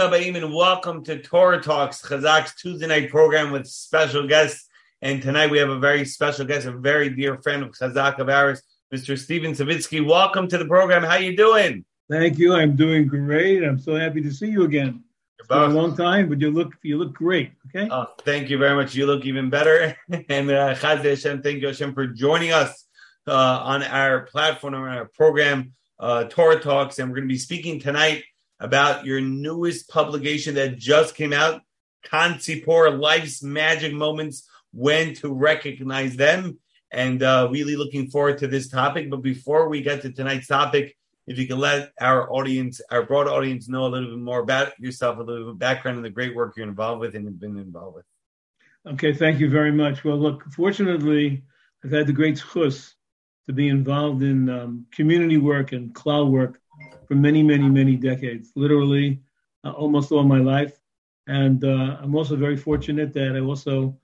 and 0.00 0.54
welcome 0.54 1.02
to 1.02 1.20
Torah 1.20 1.60
Talks, 1.60 2.00
Chazak's 2.02 2.54
Tuesday 2.54 2.86
night 2.86 3.10
program 3.10 3.50
with 3.50 3.66
special 3.66 4.28
guests. 4.28 4.68
And 5.02 5.20
tonight 5.20 5.50
we 5.50 5.58
have 5.58 5.70
a 5.70 5.78
very 5.80 6.04
special 6.04 6.46
guest, 6.46 6.68
a 6.68 6.72
very 6.72 7.10
dear 7.10 7.42
friend 7.42 7.64
of 7.64 7.70
Chazak 7.70 8.20
of 8.20 8.28
ours, 8.28 8.62
Mr. 8.94 9.18
Steven 9.18 9.54
Savitsky. 9.54 10.06
Welcome 10.06 10.46
to 10.48 10.56
the 10.56 10.66
program. 10.66 11.02
How 11.02 11.16
you 11.16 11.36
doing? 11.36 11.84
Thank 12.08 12.38
you. 12.38 12.54
I'm 12.54 12.76
doing 12.76 13.08
great. 13.08 13.64
I'm 13.64 13.80
so 13.80 13.96
happy 13.96 14.20
to 14.20 14.30
see 14.30 14.46
you 14.46 14.62
again. 14.62 15.02
It's 15.40 15.48
been 15.48 15.58
a 15.58 15.66
long 15.66 15.96
time, 15.96 16.28
but 16.28 16.40
you 16.40 16.52
look 16.52 16.74
you 16.84 16.96
look 16.96 17.14
great. 17.14 17.54
Okay. 17.66 17.88
Oh, 17.90 18.06
thank 18.20 18.50
you 18.50 18.56
very 18.56 18.76
much. 18.76 18.94
You 18.94 19.04
look 19.04 19.26
even 19.26 19.50
better. 19.50 19.96
and 20.28 20.48
uh, 20.48 20.76
Hashem, 20.76 21.42
thank 21.42 21.60
you 21.60 21.66
Hashem 21.66 21.94
for 21.94 22.06
joining 22.06 22.52
us 22.52 22.86
uh, 23.26 23.32
on 23.32 23.82
our 23.82 24.20
platform 24.26 24.74
on 24.74 24.82
our 24.82 25.06
program, 25.06 25.72
uh, 25.98 26.24
Torah 26.24 26.60
Talks, 26.60 27.00
and 27.00 27.10
we're 27.10 27.16
going 27.16 27.28
to 27.28 27.34
be 27.34 27.38
speaking 27.38 27.80
tonight 27.80 28.22
about 28.60 29.04
your 29.04 29.20
newest 29.20 29.88
publication 29.88 30.54
that 30.56 30.76
just 30.76 31.14
came 31.14 31.32
out, 31.32 31.62
Kansipor 32.04 32.98
Life's 32.98 33.42
Magic 33.42 33.92
Moments, 33.92 34.48
when 34.72 35.14
to 35.14 35.32
recognize 35.32 36.16
them. 36.16 36.58
And 36.90 37.22
uh, 37.22 37.48
really 37.50 37.76
looking 37.76 38.10
forward 38.10 38.38
to 38.38 38.46
this 38.46 38.68
topic. 38.68 39.10
But 39.10 39.22
before 39.22 39.68
we 39.68 39.82
get 39.82 40.02
to 40.02 40.12
tonight's 40.12 40.46
topic, 40.46 40.96
if 41.26 41.38
you 41.38 41.46
can 41.46 41.58
let 41.58 41.92
our 42.00 42.32
audience, 42.32 42.80
our 42.90 43.02
broad 43.02 43.28
audience, 43.28 43.68
know 43.68 43.84
a 43.86 43.88
little 43.88 44.08
bit 44.08 44.18
more 44.18 44.40
about 44.40 44.72
yourself, 44.80 45.18
a 45.18 45.22
little 45.22 45.44
bit 45.44 45.50
of 45.50 45.58
background 45.58 45.98
and 45.98 46.04
the 46.04 46.10
great 46.10 46.34
work 46.34 46.54
you're 46.56 46.66
involved 46.66 47.00
with 47.00 47.14
and 47.14 47.26
have 47.26 47.38
been 47.38 47.58
involved 47.58 47.96
with. 47.96 48.06
Okay, 48.94 49.12
thank 49.12 49.38
you 49.38 49.50
very 49.50 49.72
much. 49.72 50.02
Well, 50.02 50.16
look, 50.16 50.44
fortunately, 50.52 51.44
I've 51.84 51.90
had 51.90 52.06
the 52.06 52.14
great 52.14 52.42
chus 52.52 52.94
to 53.46 53.52
be 53.52 53.68
involved 53.68 54.22
in 54.22 54.48
um, 54.48 54.86
community 54.90 55.36
work 55.36 55.72
and 55.72 55.94
klal 55.94 56.30
work 56.30 56.58
for 57.08 57.14
many, 57.14 57.42
many, 57.42 57.68
many 57.68 57.96
decades, 57.96 58.52
literally 58.54 59.20
uh, 59.64 59.70
almost 59.70 60.12
all 60.12 60.22
my 60.22 60.38
life. 60.38 60.78
And 61.26 61.64
uh, 61.64 61.96
I'm 62.00 62.14
also 62.14 62.36
very 62.36 62.56
fortunate 62.56 63.12
that 63.14 63.34
I 63.34 63.40
also 63.40 63.98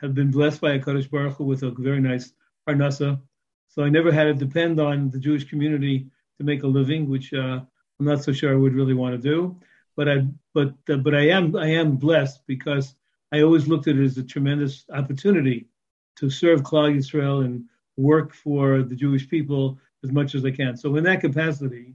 have 0.00 0.14
been 0.14 0.30
blessed 0.30 0.60
by 0.60 0.72
a 0.72 0.78
Kadosh 0.78 1.10
Baruch 1.10 1.36
Hu 1.36 1.44
with 1.44 1.62
a 1.62 1.70
very 1.70 2.00
nice 2.00 2.32
parnasa. 2.68 3.20
So 3.68 3.82
I 3.82 3.88
never 3.88 4.12
had 4.12 4.24
to 4.24 4.34
depend 4.34 4.78
on 4.78 5.10
the 5.10 5.18
Jewish 5.18 5.44
community 5.44 6.06
to 6.38 6.44
make 6.44 6.62
a 6.62 6.66
living, 6.66 7.08
which 7.08 7.32
uh, 7.32 7.60
I'm 7.98 8.06
not 8.06 8.22
so 8.22 8.32
sure 8.32 8.52
I 8.52 8.56
would 8.56 8.74
really 8.74 8.94
want 8.94 9.14
to 9.14 9.18
do. 9.18 9.56
But 9.96 10.08
I, 10.08 10.26
but 10.52 10.74
uh, 10.90 10.96
but 10.96 11.14
I 11.14 11.28
am 11.28 11.56
I 11.56 11.68
am 11.68 11.96
blessed 11.96 12.46
because 12.46 12.94
I 13.32 13.40
always 13.40 13.66
looked 13.66 13.88
at 13.88 13.96
it 13.96 14.04
as 14.04 14.18
a 14.18 14.22
tremendous 14.22 14.84
opportunity 14.92 15.68
to 16.16 16.28
serve 16.28 16.62
Klal 16.62 16.94
Yisrael 16.94 17.44
and 17.44 17.64
work 17.96 18.34
for 18.34 18.82
the 18.82 18.94
Jewish 18.94 19.26
people 19.28 19.78
as 20.04 20.12
much 20.12 20.34
as 20.34 20.44
I 20.44 20.50
can. 20.50 20.76
So 20.76 20.96
in 20.96 21.04
that 21.04 21.22
capacity, 21.22 21.94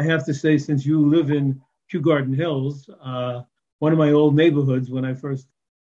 I 0.00 0.02
have 0.04 0.24
to 0.24 0.32
say, 0.32 0.56
since 0.56 0.86
you 0.86 1.06
live 1.06 1.30
in 1.30 1.60
Kew 1.90 2.00
Garden 2.00 2.32
Hills, 2.32 2.88
uh, 3.02 3.42
one 3.80 3.92
of 3.92 3.98
my 3.98 4.12
old 4.12 4.34
neighborhoods, 4.34 4.90
when 4.90 5.04
I 5.04 5.12
first 5.12 5.46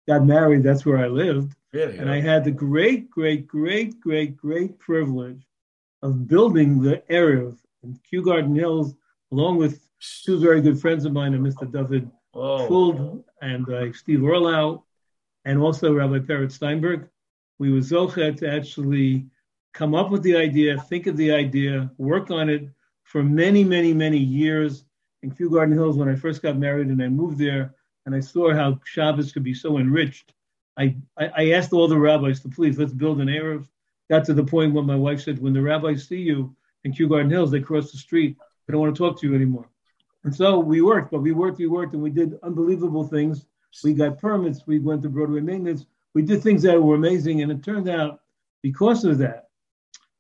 got 0.08 0.26
married, 0.26 0.64
that's 0.64 0.84
where 0.84 0.98
I 0.98 1.08
lived. 1.08 1.56
Really? 1.74 1.96
And 2.00 2.10
I 2.10 2.20
had 2.20 2.44
the 2.44 2.50
great, 2.52 3.12
great, 3.12 3.48
great, 3.48 4.00
great, 4.00 4.36
great 4.36 4.80
privilege 4.80 5.46
of 6.02 6.28
building 6.28 6.82
the 6.82 7.04
Eruv 7.12 7.60
in 7.84 8.00
Kew 8.10 8.24
Garden 8.24 8.56
Hills, 8.56 8.96
along 9.32 9.58
with 9.58 9.88
two 10.26 10.40
very 10.40 10.60
good 10.60 10.82
friends 10.82 11.06
of 11.06 11.14
mine, 11.14 11.36
and 11.36 11.46
Mr. 11.46 11.72
David 11.72 12.10
Fuld 12.34 13.24
and 13.44 13.70
uh, 13.70 13.94
Steve 13.94 14.22
Orlau, 14.22 14.82
and 15.46 15.62
also 15.62 15.94
Rabbi 15.94 16.18
Peretz 16.18 16.54
Steinberg. 16.54 17.08
We 17.60 17.72
were 17.72 17.82
Zochet 17.82 18.38
to 18.38 18.52
actually 18.52 19.28
come 19.76 19.94
up 19.94 20.10
with 20.10 20.24
the 20.24 20.36
idea, 20.36 20.82
think 20.82 21.06
of 21.06 21.16
the 21.16 21.32
idea, 21.32 21.92
work 22.00 22.32
on 22.32 22.50
it, 22.50 22.70
for 23.10 23.24
many, 23.24 23.64
many, 23.64 23.92
many 23.92 24.20
years 24.20 24.84
in 25.24 25.32
Kew 25.32 25.50
Garden 25.50 25.74
Hills 25.74 25.98
when 25.98 26.08
I 26.08 26.16
first 26.16 26.44
got 26.44 26.58
married 26.58 26.90
and 26.90 27.02
I 27.02 27.08
moved 27.08 27.40
there 27.40 27.74
and 28.06 28.14
I 28.14 28.20
saw 28.20 28.54
how 28.54 28.80
Shabbos 28.86 29.32
could 29.32 29.42
be 29.42 29.56
so 29.56 29.80
enriched. 29.80 30.34
I, 30.78 30.96
I, 31.18 31.52
asked 31.54 31.74
all 31.74 31.88
the 31.88 31.98
rabbis 31.98 32.40
to 32.42 32.50
please 32.50 32.78
let's 32.78 32.94
build 32.94 33.20
an 33.20 33.28
Eruv. 33.28 33.68
Got 34.12 34.26
to 34.26 34.36
the 34.36 34.44
point 34.44 34.76
where 34.76 34.84
my 34.84 34.96
wife 34.96 35.22
said, 35.22 35.42
when 35.42 35.54
the 35.54 35.62
rabbis 35.62 36.08
see 36.08 36.20
you 36.20 36.56
in 36.84 36.94
Kew 36.94 37.10
Garden 37.10 37.32
Hills, 37.32 37.50
they 37.50 37.60
cross 37.60 37.92
the 37.92 37.98
street. 37.98 38.38
They 38.68 38.74
don't 38.74 38.82
want 38.82 38.96
to 38.96 39.00
talk 39.00 39.20
to 39.20 39.28
you 39.28 39.34
anymore. 39.34 39.68
And 40.24 40.34
so 40.34 40.60
we 40.60 40.82
worked, 40.82 41.10
but 41.10 41.22
we 41.22 41.32
worked, 41.32 41.58
we 41.58 41.66
worked, 41.66 41.96
and 41.96 42.04
we 42.04 42.12
did 42.12 42.38
unbelievable 42.44 43.08
things. 43.08 43.48
We 43.84 43.94
got 43.94 44.20
permits. 44.20 44.68
We 44.68 44.78
went 44.78 45.02
to 45.02 45.10
Broadway 45.10 45.42
maintenance. 45.42 45.88
We 46.14 46.22
did 46.22 46.44
things 46.44 46.62
that 46.62 46.80
were 46.80 46.96
amazing. 46.96 47.42
And 47.42 47.52
it 47.52 47.64
turned 47.64 47.90
out, 47.90 48.22
because 48.62 49.04
of 49.04 49.18
that, 49.18 49.49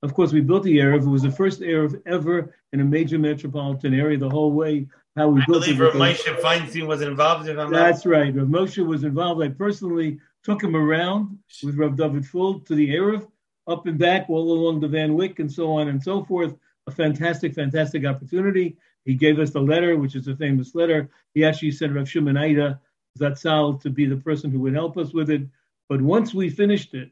of 0.02 0.14
course, 0.14 0.32
we 0.32 0.42
built 0.42 0.64
the 0.64 0.78
Eruv. 0.78 1.04
It 1.04 1.10
was 1.10 1.24
the 1.24 1.32
first 1.32 1.60
Eruv 1.62 2.02
ever 2.06 2.56
in 2.72 2.80
a 2.80 2.86
major 2.86 3.20
metropolitan 3.20 3.94
area. 3.94 4.18
The 4.18 4.30
whole 4.30 4.54
way 4.54 4.88
how 5.16 5.28
we 5.28 5.42
I 5.42 5.46
built 5.46 5.66
believe 5.66 5.82
it. 5.82 5.84
Rav 5.84 5.94
Moshe 5.94 6.42
Feinstein 6.42 6.88
was 6.88 7.02
involved. 7.02 7.48
If 7.50 7.58
I'm 7.58 7.72
That's 7.72 8.06
not... 8.06 8.12
right. 8.12 8.34
Rav 8.34 8.48
Moshe 8.48 8.86
was 8.86 9.04
involved. 9.04 9.44
I 9.44 9.50
personally 9.50 10.20
took 10.44 10.64
him 10.64 10.76
around 10.76 11.38
with 11.64 11.76
Rav 11.76 11.98
David 11.98 12.24
Fuld 12.24 12.66
to 12.68 12.76
the 12.76 12.90
Eruv, 12.90 13.28
up 13.68 13.86
and 13.88 14.00
back, 14.00 14.30
all 14.30 14.52
along 14.54 14.80
the 14.80 14.88
Van 14.88 15.16
Wyck, 15.16 15.40
and 15.40 15.52
so 15.52 15.72
on 15.74 15.90
and 15.90 16.02
so 16.02 16.24
forth. 16.24 16.56
A 16.88 16.92
fantastic, 16.92 17.54
fantastic 17.54 18.06
opportunity. 18.06 18.78
He 19.06 19.16
gave 19.16 19.40
us 19.40 19.52
the 19.52 19.59
letter, 19.59 19.98
which 19.98 20.16
is 20.16 20.28
a 20.28 20.36
famous 20.36 20.76
letter. 20.76 21.09
He 21.34 21.44
actually 21.44 21.72
sent 21.72 21.94
Rav 21.94 22.08
Shimon 22.08 22.38
Eider 22.38 22.80
Zatzal 23.20 23.82
to 23.82 23.90
be 23.90 24.06
the 24.06 24.18
person 24.18 24.50
who 24.50 24.59
would 24.62 24.74
help 24.74 24.98
us 24.98 25.14
with 25.14 25.30
it. 25.30 25.42
But 25.90 26.02
once 26.02 26.34
we 26.34 26.50
finished 26.50 26.94
it, 26.94 27.12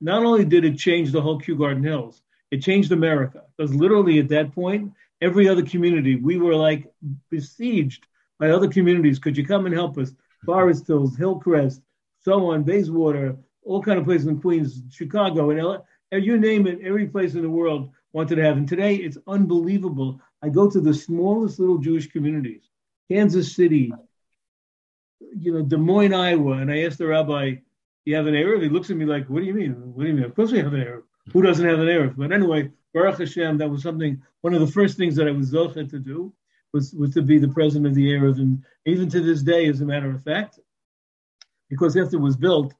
not 0.00 0.24
only 0.24 0.44
did 0.44 0.64
it 0.64 0.78
change 0.78 1.12
the 1.12 1.20
whole 1.20 1.38
Kew 1.38 1.56
Garden 1.56 1.82
Hills, 1.82 2.22
it 2.50 2.62
changed 2.62 2.92
America. 2.92 3.42
Because 3.56 3.74
literally 3.74 4.18
at 4.18 4.28
that 4.28 4.52
point, 4.52 4.92
every 5.20 5.48
other 5.48 5.64
community, 5.64 6.16
we 6.16 6.38
were 6.38 6.54
like 6.54 6.86
besieged 7.30 8.06
by 8.38 8.50
other 8.50 8.68
communities. 8.68 9.18
Could 9.18 9.36
you 9.36 9.46
come 9.46 9.66
and 9.66 9.74
help 9.74 9.98
us? 9.98 10.12
Forest 10.44 10.86
Hills, 10.86 11.16
Hillcrest, 11.16 11.80
so 12.20 12.50
on, 12.50 12.62
Bayswater, 12.62 13.36
all 13.64 13.82
kind 13.82 13.98
of 13.98 14.04
places 14.04 14.26
in 14.26 14.40
Queens, 14.40 14.82
Chicago, 14.90 15.50
and 15.50 15.62
LA, 15.62 15.78
you 16.12 16.38
name 16.38 16.66
it, 16.66 16.80
every 16.82 17.06
place 17.06 17.34
in 17.34 17.42
the 17.42 17.50
world 17.50 17.90
wanted 18.12 18.36
to 18.36 18.42
have. 18.42 18.56
And 18.56 18.68
today 18.68 18.96
it's 18.96 19.18
unbelievable. 19.26 20.20
I 20.42 20.48
go 20.48 20.70
to 20.70 20.80
the 20.80 20.94
smallest 20.94 21.58
little 21.58 21.78
Jewish 21.78 22.08
communities, 22.08 22.68
Kansas 23.10 23.54
City, 23.54 23.92
you 25.36 25.52
know, 25.52 25.62
Des 25.62 25.76
Moines, 25.76 26.12
Iowa, 26.12 26.52
and 26.58 26.70
I 26.70 26.82
asked 26.84 26.98
the 26.98 27.06
rabbi, 27.06 27.56
you 28.06 28.16
have 28.16 28.26
an 28.26 28.34
Eruv? 28.34 28.62
He 28.62 28.68
looks 28.68 28.90
at 28.90 28.96
me 28.96 29.04
like, 29.04 29.26
what 29.28 29.40
do 29.40 29.46
you 29.46 29.54
mean? 29.54 29.72
What 29.94 30.04
do 30.04 30.08
you 30.08 30.14
mean? 30.14 30.24
Of 30.24 30.34
course 30.34 30.52
we 30.52 30.58
have 30.58 30.72
an 30.72 30.80
Eruv. 30.80 31.02
Who 31.32 31.42
doesn't 31.42 31.66
have 31.66 31.80
an 31.80 31.86
Eruv? 31.86 32.16
But 32.16 32.32
anyway, 32.32 32.70
Baruch 32.94 33.18
Hashem, 33.18 33.58
that 33.58 33.68
was 33.68 33.82
something, 33.82 34.22
one 34.40 34.54
of 34.54 34.60
the 34.60 34.66
first 34.66 34.96
things 34.96 35.16
that 35.16 35.28
I 35.28 35.32
was 35.32 35.52
Zochet 35.52 35.90
to 35.90 35.98
do 35.98 36.32
was, 36.72 36.94
was 36.94 37.12
to 37.14 37.22
be 37.22 37.38
the 37.38 37.48
president 37.48 37.88
of 37.88 37.94
the 37.94 38.06
Eruv. 38.06 38.38
And 38.38 38.64
even 38.86 39.08
to 39.10 39.20
this 39.20 39.42
day, 39.42 39.68
as 39.68 39.80
a 39.80 39.84
matter 39.84 40.10
of 40.10 40.22
fact, 40.22 40.60
because 41.68 41.96
after 41.96 42.16
it 42.16 42.20
was 42.20 42.36
built, 42.36 42.74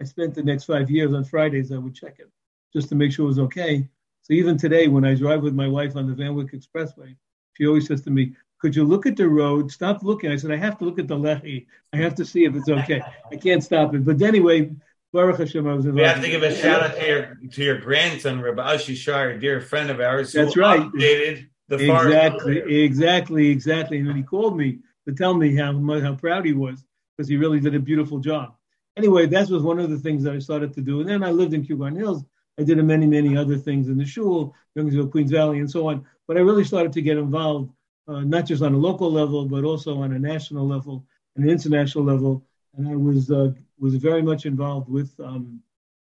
I 0.00 0.04
spent 0.04 0.34
the 0.34 0.42
next 0.42 0.64
five 0.64 0.90
years 0.90 1.14
on 1.14 1.24
Fridays, 1.24 1.72
I 1.72 1.78
would 1.78 1.94
check 1.94 2.16
it 2.18 2.30
just 2.74 2.90
to 2.90 2.94
make 2.94 3.12
sure 3.12 3.24
it 3.24 3.28
was 3.28 3.38
okay. 3.38 3.88
So 4.22 4.34
even 4.34 4.58
today, 4.58 4.88
when 4.88 5.06
I 5.06 5.14
drive 5.14 5.42
with 5.42 5.54
my 5.54 5.68
wife 5.68 5.96
on 5.96 6.06
the 6.06 6.14
Van 6.14 6.34
Wyck 6.34 6.52
Expressway, 6.52 7.16
she 7.54 7.66
always 7.66 7.86
says 7.86 8.02
to 8.02 8.10
me, 8.10 8.34
could 8.58 8.74
you 8.74 8.84
look 8.84 9.06
at 9.06 9.16
the 9.16 9.28
road? 9.28 9.70
Stop 9.70 10.02
looking. 10.02 10.30
I 10.30 10.36
said, 10.36 10.50
I 10.50 10.56
have 10.56 10.78
to 10.78 10.84
look 10.84 10.98
at 10.98 11.08
the 11.08 11.16
lehi. 11.16 11.66
I 11.92 11.98
have 11.98 12.14
to 12.16 12.24
see 12.24 12.44
if 12.44 12.54
it's 12.54 12.68
okay. 12.68 13.02
I 13.30 13.36
can't 13.36 13.62
stop 13.62 13.94
it. 13.94 14.04
But 14.04 14.20
anyway, 14.22 14.72
Baruch 15.12 15.38
Hashem, 15.38 15.66
I 15.66 15.74
was 15.74 15.86
involved. 15.86 16.00
We 16.00 16.04
have 16.04 16.22
to 16.22 16.28
give 16.28 16.42
a 16.42 16.54
shout 16.54 16.82
out 16.82 16.96
to 16.96 17.06
your 17.06 17.38
to 17.52 17.64
your 17.64 17.78
grandson, 17.78 18.40
Rabbi 18.40 18.76
Ashi 18.76 19.36
a 19.36 19.38
dear 19.38 19.60
friend 19.60 19.90
of 19.90 20.00
ours. 20.00 20.32
That's 20.32 20.56
right. 20.56 20.80
Updated 20.80 21.48
the 21.68 21.76
exactly, 21.76 22.84
exactly, 22.84 23.50
exactly. 23.50 23.98
And 23.98 24.08
then 24.08 24.16
he 24.16 24.22
called 24.22 24.56
me 24.56 24.78
to 25.06 25.14
tell 25.14 25.34
me 25.34 25.54
how 25.56 25.72
how 26.00 26.14
proud 26.14 26.44
he 26.44 26.52
was 26.52 26.84
because 27.16 27.28
he 27.28 27.36
really 27.36 27.60
did 27.60 27.74
a 27.74 27.80
beautiful 27.80 28.18
job. 28.18 28.54
Anyway, 28.96 29.26
that 29.26 29.48
was 29.48 29.62
one 29.62 29.78
of 29.78 29.90
the 29.90 29.98
things 29.98 30.22
that 30.22 30.34
I 30.34 30.38
started 30.38 30.72
to 30.74 30.80
do. 30.80 31.00
And 31.00 31.08
then 31.08 31.22
I 31.22 31.30
lived 31.30 31.54
in 31.54 31.62
Garden 31.62 31.98
Hills. 31.98 32.24
I 32.58 32.62
did 32.62 32.82
many, 32.82 33.06
many 33.06 33.36
other 33.36 33.58
things 33.58 33.88
in 33.88 33.98
the 33.98 34.06
shul, 34.06 34.54
Young 34.74 34.88
Israel, 34.88 35.08
Queens 35.08 35.30
Valley, 35.30 35.58
and 35.58 35.70
so 35.70 35.88
on. 35.88 36.06
But 36.26 36.38
I 36.38 36.40
really 36.40 36.64
started 36.64 36.92
to 36.94 37.02
get 37.02 37.18
involved 37.18 37.70
uh, 38.08 38.20
not 38.20 38.46
just 38.46 38.62
on 38.62 38.74
a 38.74 38.78
local 38.78 39.10
level, 39.10 39.46
but 39.46 39.64
also 39.64 40.00
on 40.02 40.12
a 40.12 40.18
national 40.18 40.66
level 40.66 41.04
and 41.34 41.44
an 41.44 41.50
international 41.50 42.04
level. 42.04 42.44
And 42.76 42.88
I 42.88 42.96
was 42.96 43.30
uh, 43.30 43.52
was 43.78 43.94
very 43.96 44.22
much 44.22 44.46
involved 44.46 44.88
with 44.88 45.12
um, 45.20 45.60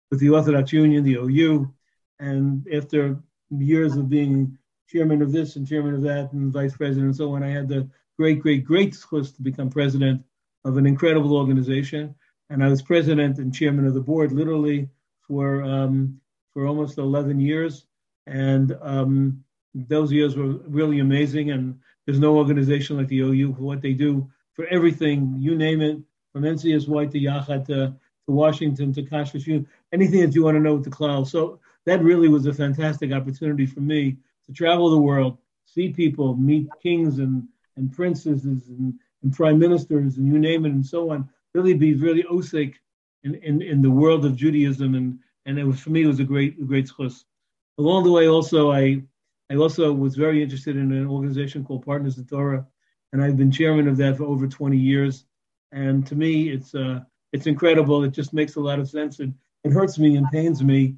with 0.09 0.19
the 0.19 0.29
Orthodox 0.29 0.73
Union, 0.73 1.03
the 1.03 1.15
OU, 1.15 1.71
and 2.19 2.67
after 2.73 3.17
years 3.49 3.95
of 3.97 4.09
being 4.09 4.57
chairman 4.87 5.21
of 5.21 5.31
this 5.31 5.55
and 5.55 5.67
chairman 5.67 5.93
of 5.93 6.01
that 6.01 6.31
and 6.33 6.51
vice 6.51 6.75
president 6.75 7.05
and 7.05 7.15
so 7.15 7.33
on, 7.33 7.43
I 7.43 7.49
had 7.49 7.67
the 7.67 7.89
great, 8.17 8.39
great, 8.39 8.65
great 8.65 8.97
chance 9.09 9.31
to 9.31 9.41
become 9.41 9.69
president 9.69 10.21
of 10.65 10.77
an 10.77 10.85
incredible 10.85 11.35
organization. 11.35 12.13
And 12.49 12.63
I 12.63 12.67
was 12.67 12.81
president 12.81 13.37
and 13.37 13.53
chairman 13.53 13.87
of 13.87 13.93
the 13.93 14.01
board 14.01 14.31
literally 14.31 14.89
for 15.27 15.63
um, 15.63 16.19
for 16.53 16.67
almost 16.67 16.97
11 16.97 17.39
years. 17.39 17.85
And 18.27 18.77
um, 18.81 19.43
those 19.73 20.11
years 20.11 20.35
were 20.35 20.53
really 20.67 20.99
amazing. 20.99 21.51
And 21.51 21.79
there's 22.11 22.19
no 22.19 22.35
organization 22.35 22.97
like 22.97 23.07
the 23.07 23.21
OU 23.21 23.53
for 23.53 23.61
what 23.61 23.81
they 23.81 23.93
do 23.93 24.29
for 24.51 24.65
everything, 24.65 25.33
you 25.39 25.55
name 25.55 25.79
it, 25.79 25.97
from 26.33 26.43
NCSY 26.43 27.09
to 27.09 27.17
Yachad 27.17 27.65
to, 27.67 27.95
to 28.25 28.31
Washington 28.31 28.91
to 28.91 29.03
Kashrus, 29.03 29.47
Union, 29.47 29.65
anything 29.93 30.19
that 30.19 30.35
you 30.35 30.43
want 30.43 30.55
to 30.55 30.59
know 30.59 30.75
with 30.75 30.83
the 30.83 30.89
klal. 30.89 31.25
So 31.25 31.61
that 31.85 32.03
really 32.03 32.27
was 32.27 32.47
a 32.47 32.53
fantastic 32.53 33.13
opportunity 33.13 33.65
for 33.65 33.79
me 33.79 34.17
to 34.45 34.51
travel 34.51 34.89
the 34.89 34.99
world, 34.99 35.37
see 35.63 35.93
people, 35.93 36.35
meet 36.35 36.67
kings 36.83 37.19
and, 37.19 37.47
and 37.77 37.93
princesses 37.93 38.67
and, 38.67 38.93
and 39.23 39.33
prime 39.33 39.57
ministers 39.57 40.17
and 40.17 40.27
you 40.27 40.37
name 40.37 40.65
it 40.65 40.73
and 40.73 40.85
so 40.85 41.11
on, 41.11 41.29
really 41.53 41.73
be 41.73 41.93
really 41.93 42.23
osik 42.23 42.73
in, 43.23 43.35
in, 43.35 43.61
in 43.61 43.81
the 43.81 43.89
world 43.89 44.25
of 44.25 44.35
Judaism. 44.35 44.95
And, 44.95 45.17
and 45.45 45.57
it 45.57 45.63
was, 45.63 45.79
for 45.79 45.91
me, 45.91 46.03
it 46.03 46.07
was 46.07 46.19
a 46.19 46.25
great, 46.25 46.59
a 46.59 46.65
great 46.65 46.89
schus. 46.89 47.23
Along 47.77 48.03
the 48.03 48.11
way, 48.11 48.27
also, 48.27 48.69
I, 48.69 49.01
I 49.51 49.56
also 49.56 49.92
was 49.92 50.15
very 50.15 50.42
interested 50.42 50.77
in 50.77 50.92
an 50.94 51.07
organization 51.07 51.65
called 51.65 51.86
Partners 51.86 52.18
in 52.18 52.25
Torah, 52.25 52.65
and 53.12 53.21
I've 53.21 53.36
been 53.36 53.51
chairman 53.51 53.88
of 53.88 53.98
that 53.98 54.18
for 54.18 54.24
over 54.24 54.48
20 54.48 54.77
years. 54.77 55.25
And 55.74 56.07
to 56.07 56.15
me, 56.15 56.50
it's, 56.50 56.74
uh, 56.74 57.01
it's 57.33 57.48
incredible. 57.48 58.03
It 58.03 58.12
just 58.12 58.33
makes 58.33 58.56
a 58.56 58.62
lot 58.62 58.80
of 58.80 58.89
sense. 58.89 59.19
And 59.19 59.33
it 59.63 59.71
hurts 59.71 60.00
me 60.00 60.15
and 60.15 60.30
pains 60.31 60.63
me 60.63 60.95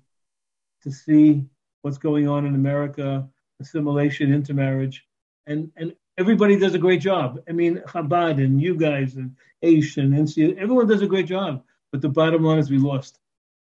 to 0.83 0.91
see 0.91 1.45
what's 1.81 1.97
going 1.97 2.27
on 2.27 2.45
in 2.45 2.55
America, 2.55 3.27
assimilation, 3.59 4.33
intermarriage, 4.33 5.05
and 5.47 5.71
and 5.75 5.95
everybody 6.17 6.57
does 6.57 6.75
a 6.75 6.79
great 6.79 7.01
job. 7.01 7.39
I 7.49 7.51
mean, 7.51 7.81
Chabad 7.87 8.43
and 8.43 8.61
you 8.61 8.75
guys 8.75 9.15
and 9.15 9.35
Aish 9.63 9.97
and 9.97 10.13
NC, 10.13 10.57
everyone 10.57 10.87
does 10.87 11.01
a 11.01 11.07
great 11.07 11.27
job. 11.27 11.63
But 11.91 12.01
the 12.01 12.09
bottom 12.09 12.43
line 12.43 12.59
is 12.59 12.71
we 12.71 12.77
lost. 12.77 13.19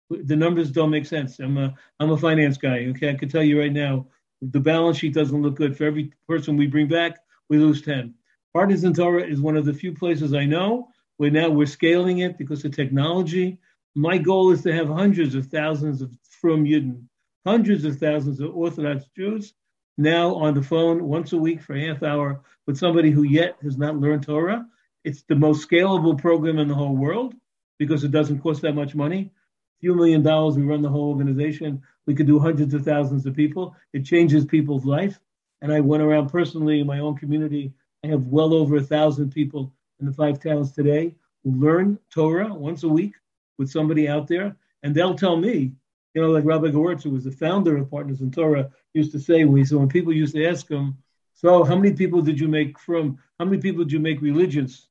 The 0.10 0.36
numbers 0.36 0.72
don't 0.72 0.90
make 0.90 1.06
sense. 1.06 1.40
I'm 1.40 1.58
a 1.58 1.74
I'm 2.00 2.12
a 2.12 2.18
finance 2.18 2.58
guy. 2.58 2.88
Okay, 2.90 3.10
I 3.10 3.16
can 3.16 3.30
tell 3.30 3.44
you 3.44 3.60
right 3.60 3.72
now, 3.72 4.08
the 4.42 4.60
balance 4.60 4.98
sheet 4.98 5.14
doesn't 5.14 5.42
look 5.42 5.56
good. 5.56 5.78
For 5.78 5.86
every 5.86 6.12
person 6.28 6.58
we 6.58 6.68
bring 6.68 6.88
back, 6.88 7.18
we 7.50 7.58
lose 7.58 7.82
ten. 7.82 8.14
Partners 8.54 8.84
in 8.84 8.94
Torah 8.94 9.26
is 9.26 9.42
one 9.42 9.58
of 9.58 9.66
the 9.66 9.74
few 9.74 9.94
places 9.94 10.34
I 10.34 10.46
know 10.46 10.90
where 11.18 11.32
now 11.32 11.50
we're 11.50 11.66
scaling 11.66 12.20
it 12.20 12.38
because 12.38 12.64
of 12.64 12.76
technology. 12.76 13.60
My 13.96 14.18
goal 14.18 14.52
is 14.52 14.62
to 14.64 14.74
have 14.74 14.88
hundreds 14.88 15.36
of 15.36 15.48
thousands 15.48 16.02
of 16.02 16.12
frum 16.30 16.66
Yidden, 16.66 17.04
hundreds 17.46 17.86
of 17.86 17.98
thousands 17.98 18.40
of 18.40 18.56
Orthodox 18.56 19.06
Jews 19.16 19.54
now 19.98 20.36
on 20.36 20.54
the 20.54 20.62
phone 20.62 21.04
once 21.04 21.34
a 21.34 21.38
week 21.38 21.62
for 21.62 21.76
a 21.76 21.88
half 21.88 22.04
hour 22.04 22.42
with 22.68 22.78
somebody 22.78 23.10
who 23.10 23.24
yet 23.24 23.58
has 23.64 23.78
not 23.78 23.98
learned 23.98 24.24
Torah. 24.24 24.66
It's 25.04 25.24
the 25.24 25.36
most 25.36 25.68
scalable 25.68 26.20
program 26.20 26.60
in 26.60 26.68
the 26.68 26.76
whole 26.76 26.96
world 26.96 27.34
because 27.80 28.04
it 28.04 28.12
doesn't 28.12 28.42
cost 28.42 28.62
that 28.62 28.76
much 28.76 28.94
money. 28.94 29.32
Few 29.80 29.94
million 29.94 30.24
dollars, 30.24 30.58
we 30.58 30.64
run 30.64 30.82
the 30.82 30.90
whole 30.90 31.10
organization. 31.10 31.82
We 32.06 32.16
could 32.16 32.28
do 32.28 32.40
hundreds 32.40 32.74
of 32.74 32.84
thousands 32.84 33.26
of 33.26 33.36
people. 33.36 33.76
It 33.94 34.06
changes 34.06 34.46
people's 34.46 34.86
life. 34.86 35.20
And 35.62 35.72
I 35.72 35.80
went 35.82 36.04
around 36.04 36.30
personally 36.30 36.80
in 36.80 36.88
my 36.88 37.00
own 37.00 37.16
community. 37.16 37.74
I 38.04 38.08
have 38.08 38.28
well 38.28 38.54
over 38.54 38.78
a 38.78 38.84
thousand 38.84 39.32
people 39.32 39.74
in 40.00 40.06
the 40.06 40.14
five 40.14 40.40
towns 40.40 40.72
today 40.72 41.16
who 41.44 41.52
learn 41.52 42.00
Torah 42.12 42.54
once 42.54 42.84
a 42.84 42.88
week 42.88 43.14
with 43.58 43.70
somebody 43.70 44.08
out 44.08 44.28
there. 44.28 44.56
And 44.84 44.96
they'll 44.96 45.16
tell 45.16 45.38
me, 45.38 45.74
you 46.14 46.22
know, 46.22 46.30
like 46.30 46.46
Rabbi 46.46 46.68
Gewirtz, 46.68 47.04
who 47.04 47.12
was 47.12 47.24
the 47.24 47.32
founder 47.32 47.78
of 47.78 47.92
Partners 47.92 48.22
in 48.22 48.32
Torah, 48.32 48.72
used 48.94 49.12
to 49.12 49.20
say 49.20 49.46
when, 49.46 49.66
so 49.66 49.78
when 49.78 49.90
people 49.90 50.14
used 50.14 50.36
to 50.36 50.46
ask 50.46 50.68
him, 50.68 50.98
so 51.34 51.64
how 51.64 51.76
many 51.76 51.94
people 51.94 52.22
did 52.22 52.40
you 52.40 52.48
make 52.48 52.80
from, 52.80 53.20
how 53.38 53.46
many 53.46 53.60
people 53.60 53.84
did 53.84 53.92
you 53.92 54.00
make 54.00 54.22
religious? 54.22 54.88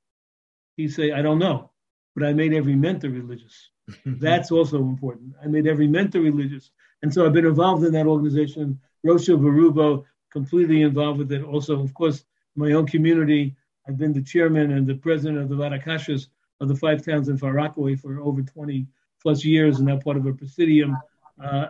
He'd 0.76 0.92
say, 0.92 1.10
I 1.10 1.22
don't 1.22 1.40
know, 1.40 1.70
but 2.14 2.24
I 2.24 2.32
made 2.32 2.54
every 2.54 2.76
mentor 2.76 3.10
religious. 3.10 3.70
That's 4.04 4.50
also 4.56 4.78
important. 4.78 5.34
I 5.42 5.46
made 5.46 5.66
every 5.66 5.86
mentor 5.86 6.20
religious. 6.20 6.70
And 7.02 7.12
so 7.12 7.26
I've 7.26 7.32
been 7.32 7.46
involved 7.46 7.84
in 7.84 7.92
that 7.92 8.06
organization, 8.06 8.80
Roshel 9.06 9.38
Verubo, 9.38 10.04
completely 10.32 10.82
involved 10.82 11.18
with 11.18 11.32
it. 11.32 11.42
Also, 11.42 11.80
of 11.80 11.94
course, 11.94 12.24
my 12.56 12.72
own 12.72 12.86
community. 12.86 13.54
I've 13.86 13.98
been 13.98 14.12
the 14.12 14.22
chairman 14.22 14.72
and 14.72 14.86
the 14.86 14.96
president 14.96 15.38
of 15.38 15.48
the 15.48 15.54
Varakashas 15.54 16.28
of 16.60 16.68
the 16.68 16.74
five 16.74 17.04
towns 17.04 17.28
in 17.28 17.38
Far 17.38 17.52
Rockaway 17.52 17.96
for 17.96 18.20
over 18.20 18.42
20 18.42 18.86
plus 19.22 19.44
years, 19.44 19.78
and 19.78 19.88
that 19.88 20.02
part 20.02 20.16
of 20.16 20.26
a 20.26 20.32
presidium. 20.32 20.96
Uh, 21.42 21.66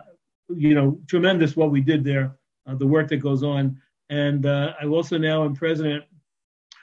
you 0.49 0.73
know, 0.73 0.99
tremendous 1.07 1.55
what 1.55 1.71
we 1.71 1.81
did 1.81 2.03
there, 2.03 2.37
uh, 2.65 2.75
the 2.75 2.87
work 2.87 3.09
that 3.09 3.17
goes 3.17 3.43
on. 3.43 3.79
And 4.09 4.45
uh, 4.45 4.73
I 4.81 4.85
also 4.85 5.17
now 5.17 5.43
am 5.43 5.55
president. 5.55 6.05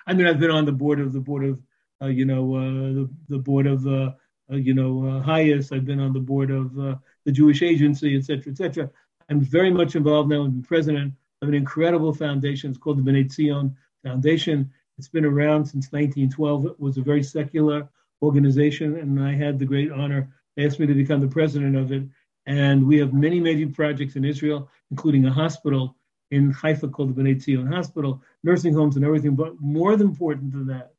I 0.06 0.12
mean, 0.12 0.26
I've 0.26 0.38
been 0.38 0.50
on 0.50 0.66
the 0.66 0.72
board 0.72 1.00
of 1.00 1.12
the 1.12 1.20
board 1.20 1.44
of, 1.44 1.60
uh, 2.02 2.06
you 2.06 2.26
know, 2.26 2.54
uh, 2.54 2.60
the, 2.60 3.10
the 3.28 3.38
board 3.38 3.66
of, 3.66 3.86
uh, 3.86 4.12
Uh, 4.50 4.56
you 4.56 4.74
know, 4.74 5.06
uh, 5.06 5.20
highest. 5.22 5.72
I've 5.72 5.84
been 5.84 6.00
on 6.00 6.12
the 6.12 6.20
board 6.20 6.50
of 6.50 6.78
uh, 6.78 6.96
the 7.24 7.32
Jewish 7.32 7.62
Agency, 7.62 8.16
et 8.16 8.24
cetera, 8.24 8.52
et 8.52 8.56
cetera. 8.56 8.90
I'm 9.30 9.40
very 9.40 9.70
much 9.70 9.96
involved 9.96 10.28
now. 10.28 10.42
I'm 10.42 10.62
president 10.62 11.14
of 11.40 11.48
an 11.48 11.54
incredible 11.54 12.12
foundation. 12.12 12.70
It's 12.70 12.78
called 12.78 13.02
the 13.02 13.10
B'nai 13.10 13.74
Foundation. 14.04 14.70
It's 14.98 15.08
been 15.08 15.24
around 15.24 15.64
since 15.64 15.90
1912. 15.92 16.66
It 16.66 16.80
was 16.80 16.98
a 16.98 17.02
very 17.02 17.22
secular 17.22 17.88
organization, 18.22 18.96
and 18.96 19.22
I 19.22 19.34
had 19.34 19.58
the 19.58 19.64
great 19.64 19.90
honor. 19.90 20.28
They 20.56 20.66
asked 20.66 20.78
me 20.78 20.86
to 20.86 20.94
become 20.94 21.20
the 21.20 21.28
president 21.28 21.76
of 21.76 21.90
it 21.90 22.04
and 22.46 22.86
we 22.86 22.98
have 22.98 23.12
many 23.12 23.40
major 23.40 23.70
projects 23.72 24.16
in 24.16 24.24
Israel, 24.24 24.68
including 24.90 25.24
a 25.26 25.32
hospital 25.32 25.96
in 26.30 26.50
Haifa 26.50 26.88
called 26.88 27.14
the 27.14 27.22
B'nai 27.22 27.72
Hospital, 27.72 28.22
nursing 28.42 28.74
homes 28.74 28.96
and 28.96 29.04
everything. 29.04 29.34
But 29.34 29.60
more 29.60 29.92
important 29.92 30.52
than 30.52 30.66
that, 30.66 30.92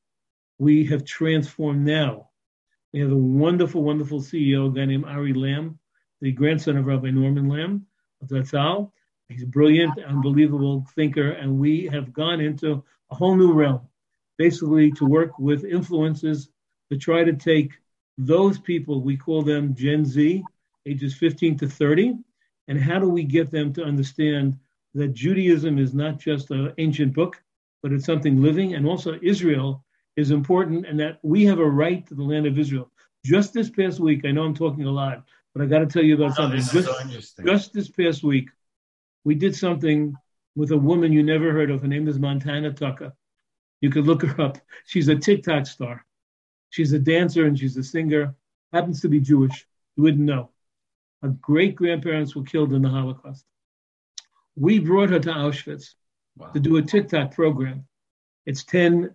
we 0.58 0.86
have 0.86 1.06
transformed 1.06 1.86
now. 1.86 2.30
We 2.96 3.02
have 3.02 3.12
a 3.12 3.18
wonderful, 3.18 3.84
wonderful 3.84 4.22
CEO, 4.22 4.68
a 4.68 4.74
guy 4.74 4.86
named 4.86 5.04
Ari 5.04 5.34
Lamm, 5.34 5.78
the 6.22 6.32
grandson 6.32 6.78
of 6.78 6.86
Rabbi 6.86 7.10
Norman 7.10 7.50
Lamm 7.50 7.86
of 8.22 8.30
Zatzal. 8.30 8.90
He's 9.28 9.44
a 9.44 9.48
brilliant, 9.48 10.02
unbelievable 10.02 10.88
thinker, 10.96 11.32
and 11.32 11.60
we 11.60 11.88
have 11.88 12.14
gone 12.14 12.40
into 12.40 12.82
a 13.12 13.16
whole 13.16 13.36
new 13.36 13.52
realm, 13.52 13.82
basically 14.38 14.92
to 14.94 15.04
work 15.04 15.38
with 15.38 15.66
influences 15.66 16.48
to 16.90 16.98
try 16.98 17.26
to 17.26 17.34
take 17.34 17.74
those 18.18 18.60
people, 18.60 19.02
we 19.02 19.18
call 19.18 19.42
them 19.42 19.76
Gen 19.76 20.06
Z, 20.06 20.42
ages 20.86 21.16
15 21.16 21.58
to 21.58 21.68
30? 21.68 22.14
And 22.70 22.80
how 22.80 23.00
do 23.00 23.10
we 23.10 23.26
get 23.26 23.52
them 23.52 23.74
to 23.74 23.84
understand 23.84 24.58
that 24.94 25.14
Judaism 25.14 25.80
is 25.80 25.94
not 25.94 26.18
just 26.18 26.50
an 26.50 26.72
ancient 26.78 27.14
book, 27.14 27.44
but 27.84 27.92
it's 27.92 28.06
something 28.06 28.42
living? 28.42 28.74
And 28.74 28.88
also, 28.88 29.20
Israel 29.22 29.84
is 30.16 30.32
important 30.32 30.86
and 30.86 31.00
that 31.00 31.20
we 31.24 31.46
have 31.46 31.60
a 31.60 31.70
right 31.70 32.06
to 32.08 32.16
the 32.16 32.24
land 32.24 32.46
of 32.46 32.58
Israel. 32.58 32.90
Just 33.24 33.54
this 33.54 33.70
past 33.70 34.00
week, 34.00 34.24
I 34.26 34.32
know 34.32 34.44
I'm 34.44 34.54
talking 34.54 34.86
a 34.86 34.92
lot, 34.92 35.24
but 35.54 35.64
I 35.64 35.66
got 35.66 35.80
to 35.80 35.88
tell 35.88 36.04
you 36.04 36.16
about 36.16 36.36
something. 36.36 36.60
Just, 36.60 37.36
so 37.36 37.44
just 37.44 37.74
this 37.74 37.90
past 37.90 38.24
week, 38.24 38.50
we 39.24 39.36
did 39.36 39.56
something 39.56 40.16
with 40.56 40.72
a 40.72 40.78
woman 40.78 41.12
you 41.12 41.24
never 41.24 41.52
heard 41.52 41.72
of. 41.72 41.82
Her 41.82 41.88
name 41.88 42.08
is 42.08 42.20
Montana 42.20 42.72
Tucker. 42.72 43.14
You 43.82 43.90
could 43.90 44.06
look 44.06 44.22
her 44.22 44.42
up. 44.42 44.58
She's 44.86 45.08
a 45.10 45.16
TikTok 45.16 45.66
star. 45.66 46.06
She's 46.70 46.94
a 46.94 47.00
dancer 47.00 47.46
and 47.46 47.58
she's 47.58 47.78
a 47.78 47.84
singer. 47.84 48.36
Happens 48.72 49.02
to 49.02 49.10
be 49.10 49.20
Jewish. 49.20 49.66
You 49.96 50.04
wouldn't 50.04 50.24
know. 50.24 50.52
Her 51.22 51.30
great 51.30 51.76
grandparents 51.76 52.36
were 52.36 52.44
killed 52.44 52.74
in 52.74 52.82
the 52.82 52.90
Holocaust. 52.90 53.46
We 54.56 54.80
brought 54.80 55.10
her 55.10 55.20
to 55.20 55.30
Auschwitz 55.30 55.96
wow. 56.38 56.48
to 56.52 56.60
do 56.60 56.78
a 56.78 56.82
TikTok 56.82 57.34
program. 57.34 57.88
It's 58.46 58.64
10 58.64 59.14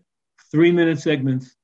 three 0.50 0.72
minute 0.72 0.98
segments, 1.00 1.56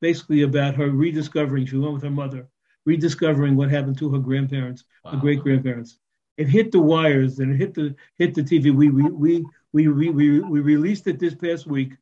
basically 0.00 0.42
about 0.42 0.74
her 0.74 0.90
rediscovering, 0.90 1.66
she 1.66 1.76
went 1.76 1.94
with 1.94 2.02
her 2.02 2.10
mother, 2.10 2.48
rediscovering 2.84 3.56
what 3.56 3.70
happened 3.70 3.98
to 3.98 4.10
her 4.12 4.18
grandparents, 4.18 4.84
wow. 5.04 5.12
her 5.12 5.16
great 5.18 5.40
grandparents. 5.40 5.98
It 6.36 6.48
hit 6.48 6.72
the 6.72 6.80
wires 6.80 7.38
and 7.38 7.52
it 7.52 7.58
hit 7.58 7.74
the 7.74 7.94
hit 8.18 8.34
the 8.34 8.42
TV. 8.42 8.74
We 8.74 8.90
we, 8.90 9.04
we 9.10 9.44
we 9.72 9.88
we 9.88 10.10
we 10.10 10.40
we 10.40 10.60
released 10.60 11.06
it 11.06 11.18
this 11.18 11.34
past 11.34 11.66
week 11.66 11.92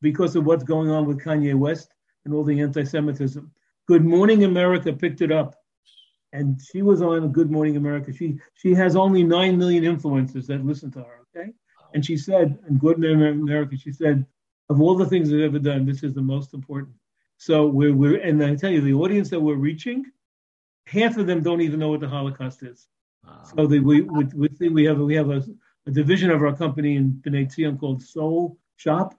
because 0.00 0.36
of 0.36 0.44
what's 0.46 0.64
going 0.64 0.90
on 0.90 1.06
with 1.06 1.20
Kanye 1.20 1.54
West 1.54 1.94
and 2.24 2.32
all 2.32 2.44
the 2.44 2.60
anti-Semitism. 2.60 3.50
Good 3.88 4.04
Morning 4.04 4.44
America 4.44 4.92
picked 4.92 5.20
it 5.20 5.32
up 5.32 5.56
and 6.32 6.60
she 6.72 6.82
was 6.82 7.02
on 7.02 7.30
Good 7.32 7.50
Morning 7.50 7.76
America. 7.76 8.12
She 8.12 8.38
she 8.54 8.74
has 8.74 8.96
only 8.96 9.22
nine 9.22 9.58
million 9.58 9.84
influencers 9.84 10.46
that 10.46 10.64
listen 10.64 10.90
to 10.92 11.00
her. 11.00 11.26
Okay, 11.36 11.50
and 11.94 12.04
she 12.04 12.16
said 12.16 12.58
in 12.68 12.78
Good 12.78 12.98
Morning 12.98 13.42
America, 13.42 13.76
she 13.76 13.92
said 13.92 14.26
of 14.68 14.80
all 14.80 14.96
the 14.96 15.06
things 15.06 15.30
we've 15.30 15.44
ever 15.44 15.58
done, 15.58 15.84
this 15.84 16.02
is 16.02 16.14
the 16.14 16.22
most 16.22 16.54
important. 16.54 16.94
So 17.36 17.66
we're 17.66 17.94
we're 17.94 18.20
and 18.20 18.42
I 18.42 18.54
tell 18.54 18.70
you, 18.70 18.80
the 18.80 18.94
audience 18.94 19.30
that 19.30 19.40
we're 19.40 19.56
reaching, 19.56 20.04
half 20.86 21.16
of 21.16 21.26
them 21.26 21.42
don't 21.42 21.60
even 21.60 21.80
know 21.80 21.88
what 21.88 22.00
the 22.00 22.08
Holocaust 22.08 22.62
is. 22.62 22.86
Wow. 23.26 23.42
So 23.56 23.66
they, 23.66 23.80
we 23.80 24.02
we, 24.02 24.68
we 24.68 24.84
have 24.84 24.98
we 24.98 25.14
have 25.14 25.30
a, 25.30 25.44
a, 25.86 25.90
division 25.90 26.30
of 26.30 26.42
our 26.42 26.54
company 26.54 26.96
in 26.96 27.20
B'nai 27.24 27.50
Zion 27.50 27.78
called 27.78 28.02
Soul 28.02 28.58
Shop, 28.76 29.14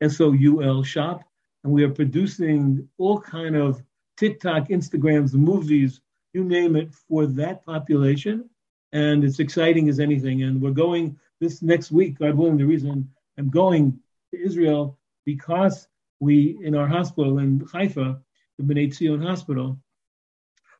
S 0.00 0.20
O 0.20 0.32
U 0.32 0.62
L 0.62 0.82
Shop, 0.82 1.22
and 1.64 1.72
we 1.72 1.82
are 1.84 1.90
producing 1.90 2.88
all 2.98 3.20
kind 3.20 3.56
of 3.56 3.82
TikTok, 4.16 4.68
Instagrams, 4.68 5.34
movies 5.34 6.00
you 6.34 6.44
name 6.44 6.76
it, 6.76 6.92
for 6.92 7.26
that 7.26 7.64
population. 7.64 8.50
And 8.92 9.24
it's 9.24 9.38
exciting 9.38 9.88
as 9.88 10.00
anything. 10.00 10.42
And 10.42 10.60
we're 10.60 10.72
going 10.72 11.16
this 11.40 11.62
next 11.62 11.90
week, 11.90 12.18
God 12.18 12.34
willing, 12.34 12.58
the 12.58 12.64
reason 12.64 13.08
I'm 13.38 13.48
going 13.48 13.98
to 14.34 14.44
Israel 14.44 14.98
because 15.24 15.88
we, 16.20 16.58
in 16.62 16.74
our 16.74 16.86
hospital 16.86 17.38
in 17.38 17.60
Haifa, 17.72 18.20
the 18.58 18.64
B'nai 18.64 18.92
Zion 18.92 19.22
Hospital, 19.22 19.78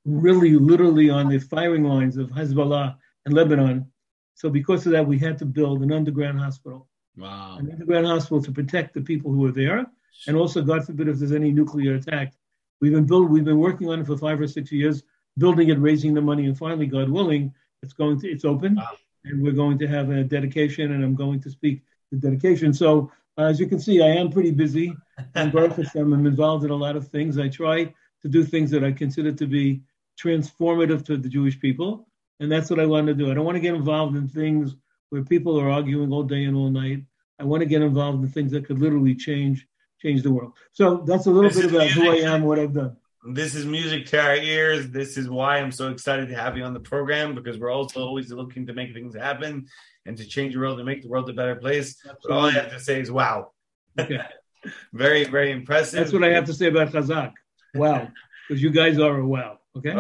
really 0.04 0.54
literally 0.54 1.10
on 1.10 1.28
the 1.28 1.38
firing 1.38 1.84
lines 1.84 2.16
of 2.16 2.30
Hezbollah 2.30 2.96
and 3.26 3.34
Lebanon. 3.34 3.86
So 4.34 4.50
because 4.50 4.86
of 4.86 4.92
that, 4.92 5.06
we 5.06 5.18
had 5.18 5.38
to 5.38 5.46
build 5.46 5.82
an 5.82 5.92
underground 5.92 6.38
hospital. 6.40 6.88
Wow. 7.16 7.56
An 7.58 7.70
underground 7.70 8.06
hospital 8.06 8.42
to 8.42 8.52
protect 8.52 8.94
the 8.94 9.00
people 9.00 9.32
who 9.32 9.46
are 9.46 9.52
there. 9.52 9.86
And 10.26 10.36
also, 10.36 10.62
God 10.62 10.84
forbid, 10.84 11.08
if 11.08 11.18
there's 11.18 11.32
any 11.32 11.50
nuclear 11.50 11.94
attack. 11.94 12.34
We've 12.80 12.92
been 12.92 13.06
build, 13.06 13.30
we've 13.30 13.44
been 13.44 13.58
working 13.58 13.88
on 13.88 14.00
it 14.00 14.06
for 14.06 14.16
five 14.16 14.40
or 14.40 14.46
six 14.46 14.70
years 14.70 15.02
building 15.38 15.68
it, 15.70 15.78
raising 15.78 16.14
the 16.14 16.20
money, 16.20 16.46
and 16.46 16.56
finally, 16.56 16.86
God 16.86 17.08
willing, 17.08 17.52
it's 17.82 17.92
going 17.92 18.20
to 18.20 18.28
it's 18.28 18.44
open, 18.44 18.76
wow. 18.76 18.90
and 19.24 19.42
we're 19.42 19.52
going 19.52 19.78
to 19.78 19.86
have 19.86 20.10
a 20.10 20.24
dedication, 20.24 20.92
and 20.92 21.04
I'm 21.04 21.14
going 21.14 21.40
to 21.40 21.50
speak 21.50 21.82
the 22.10 22.18
dedication. 22.18 22.72
So 22.72 23.10
Uh, 23.36 23.44
as 23.44 23.58
you 23.58 23.66
can 23.66 23.80
see, 23.80 24.02
I 24.02 24.08
am 24.08 24.30
pretty 24.30 24.50
busy. 24.50 24.94
And 25.34 25.52
Baruch 25.52 25.78
I'm 25.96 26.26
involved 26.26 26.64
in 26.64 26.70
a 26.70 26.76
lot 26.76 26.96
of 26.96 27.08
things. 27.08 27.38
I 27.38 27.48
try 27.48 27.92
to 28.22 28.28
do 28.28 28.44
things 28.44 28.70
that 28.70 28.84
I 28.84 28.92
consider 28.92 29.32
to 29.32 29.46
be 29.46 29.82
transformative 30.20 31.04
to 31.06 31.16
the 31.16 31.28
Jewish 31.28 31.58
people. 31.58 32.08
And 32.40 32.50
that's 32.50 32.70
what 32.70 32.80
I 32.80 32.86
want 32.86 33.06
to 33.06 33.14
do. 33.14 33.30
I 33.30 33.34
don't 33.34 33.44
want 33.44 33.56
to 33.56 33.60
get 33.60 33.74
involved 33.74 34.16
in 34.16 34.28
things 34.28 34.74
where 35.10 35.22
people 35.22 35.60
are 35.60 35.70
arguing 35.70 36.12
all 36.12 36.24
day 36.24 36.44
and 36.44 36.56
all 36.56 36.70
night. 36.70 37.02
I 37.38 37.44
want 37.44 37.60
to 37.60 37.66
get 37.66 37.82
involved 37.82 38.22
in 38.22 38.28
things 38.30 38.52
that 38.52 38.66
could 38.66 38.78
literally 38.78 39.14
change 39.14 39.66
change 40.00 40.22
the 40.22 40.32
world. 40.32 40.52
So 40.72 41.02
that's 41.06 41.26
a 41.26 41.30
little 41.30 41.50
bit 41.50 41.70
about 41.70 41.88
who 41.88 42.10
I 42.10 42.16
am, 42.16 42.42
what 42.42 42.58
I've 42.58 42.74
done. 42.74 42.96
This 43.26 43.54
is 43.54 43.64
music 43.64 44.04
to 44.06 44.20
our 44.20 44.36
ears. 44.36 44.90
This 44.90 45.16
is 45.16 45.30
why 45.30 45.56
I'm 45.56 45.72
so 45.72 45.88
excited 45.90 46.28
to 46.28 46.34
have 46.34 46.58
you 46.58 46.64
on 46.64 46.74
the 46.74 46.80
program 46.80 47.34
because 47.34 47.58
we're 47.58 47.72
also 47.72 48.00
always 48.00 48.30
looking 48.30 48.66
to 48.66 48.74
make 48.74 48.92
things 48.92 49.16
happen 49.16 49.66
and 50.04 50.14
to 50.18 50.26
change 50.26 50.52
the 50.52 50.60
world 50.60 50.78
and 50.78 50.86
make 50.86 51.00
the 51.00 51.08
world 51.08 51.30
a 51.30 51.32
better 51.32 51.54
place. 51.56 51.96
But 52.04 52.30
all 52.30 52.44
I 52.44 52.50
have 52.50 52.70
to 52.72 52.80
say 52.80 53.00
is 53.00 53.10
wow. 53.10 53.52
Okay. 53.98 54.20
very, 54.92 55.24
very 55.24 55.52
impressive. 55.52 56.00
That's 56.00 56.12
what 56.12 56.22
I 56.22 56.34
have 56.34 56.44
to 56.46 56.52
say 56.52 56.66
about 56.66 56.92
Chazak. 56.92 57.32
Wow. 57.74 58.08
Because 58.46 58.62
you 58.62 58.72
guys 58.72 58.98
are 58.98 59.20
a 59.20 59.26
wow. 59.26 59.58
Okay. 59.74 59.94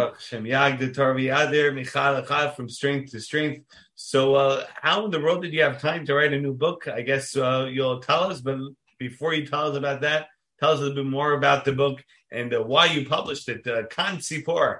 From 2.56 2.68
strength 2.68 3.12
to 3.12 3.20
strength. 3.20 3.62
So, 3.94 4.34
uh, 4.34 4.66
how 4.82 5.06
in 5.06 5.10
the 5.10 5.18
world 5.18 5.40
did 5.40 5.54
you 5.54 5.62
have 5.62 5.80
time 5.80 6.04
to 6.04 6.14
write 6.14 6.34
a 6.34 6.38
new 6.38 6.52
book? 6.52 6.86
I 6.86 7.00
guess 7.00 7.34
uh, 7.38 7.70
you'll 7.72 8.00
tell 8.00 8.24
us, 8.24 8.42
but 8.42 8.58
before 8.98 9.32
you 9.32 9.46
tell 9.46 9.70
us 9.70 9.78
about 9.78 10.02
that, 10.02 10.26
tell 10.64 10.72
us 10.72 10.78
a 10.78 10.82
little 10.82 11.04
bit 11.04 11.10
more 11.10 11.32
about 11.32 11.66
the 11.66 11.72
book 11.72 12.02
and 12.32 12.54
uh, 12.54 12.62
why 12.62 12.86
you 12.86 13.06
published 13.06 13.48
it. 13.50 13.66
Uh, 13.66 13.82
Kan 13.86 14.16
Sipor. 14.16 14.78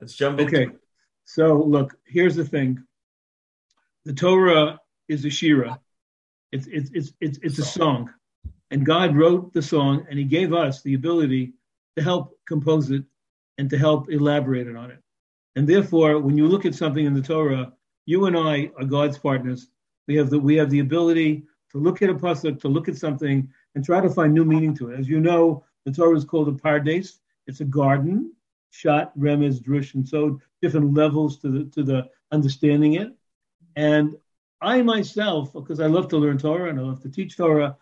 Let's 0.00 0.14
jump 0.14 0.38
in. 0.38 0.46
Okay. 0.46 0.68
So, 1.24 1.60
look, 1.60 1.96
here's 2.06 2.36
the 2.36 2.44
thing 2.44 2.84
the 4.04 4.12
Torah 4.14 4.78
is 5.08 5.24
a 5.24 5.30
shira. 5.30 5.80
It's 6.52 6.68
it's 6.68 6.90
it's 6.94 7.12
it's, 7.20 7.38
it's 7.42 7.58
a 7.58 7.64
song, 7.64 8.10
and 8.70 8.86
God 8.86 9.16
wrote 9.16 9.52
the 9.52 9.60
song, 9.60 10.06
and 10.08 10.18
He 10.18 10.24
gave 10.24 10.54
us 10.54 10.82
the 10.82 10.94
ability 10.94 11.54
to 11.96 12.02
help 12.02 12.38
compose 12.46 12.90
it 12.92 13.02
and 13.58 13.68
to 13.70 13.76
help 13.76 14.10
elaborate 14.10 14.74
on 14.74 14.92
it. 14.92 15.00
And 15.56 15.68
therefore, 15.68 16.20
when 16.20 16.38
you 16.38 16.46
look 16.46 16.64
at 16.64 16.76
something 16.76 17.04
in 17.04 17.12
the 17.12 17.20
Torah, 17.20 17.72
you 18.06 18.26
and 18.26 18.36
I 18.36 18.70
are 18.78 18.84
God's 18.84 19.18
partners. 19.18 19.68
We 20.06 20.14
have 20.14 20.30
the 20.30 20.38
we 20.38 20.54
have 20.56 20.70
the 20.70 20.78
ability 20.78 21.42
to 21.72 21.78
look 21.78 22.02
at 22.02 22.08
a 22.08 22.14
pasuk, 22.14 22.60
to 22.60 22.68
look 22.68 22.88
at 22.88 22.96
something, 22.96 23.52
and 23.78 23.84
try 23.84 24.00
to 24.00 24.10
find 24.10 24.34
new 24.34 24.44
meaning 24.44 24.74
to 24.74 24.90
it. 24.90 24.98
As 24.98 25.08
you 25.08 25.20
know, 25.20 25.62
the 25.84 25.92
Torah 25.92 26.16
is 26.16 26.24
called 26.24 26.48
a 26.48 26.50
pardes. 26.50 27.20
It's 27.46 27.60
a 27.60 27.64
garden, 27.64 28.32
pshat, 28.74 29.12
remez, 29.16 29.62
drush, 29.62 29.94
and 29.94 30.06
so 30.06 30.40
different 30.60 30.94
levels 30.94 31.38
to 31.38 31.48
the 31.48 31.64
to 31.76 31.84
the 31.84 32.08
understanding 32.32 32.94
it. 32.94 33.16
And 33.76 34.16
I 34.60 34.82
myself, 34.82 35.52
because 35.52 35.78
I 35.78 35.86
love 35.86 36.08
to 36.08 36.16
learn 36.16 36.38
Torah 36.38 36.70
and 36.70 36.80
I 36.80 36.82
love 36.82 37.00
to 37.02 37.08
teach 37.08 37.36
Torah, 37.36 37.76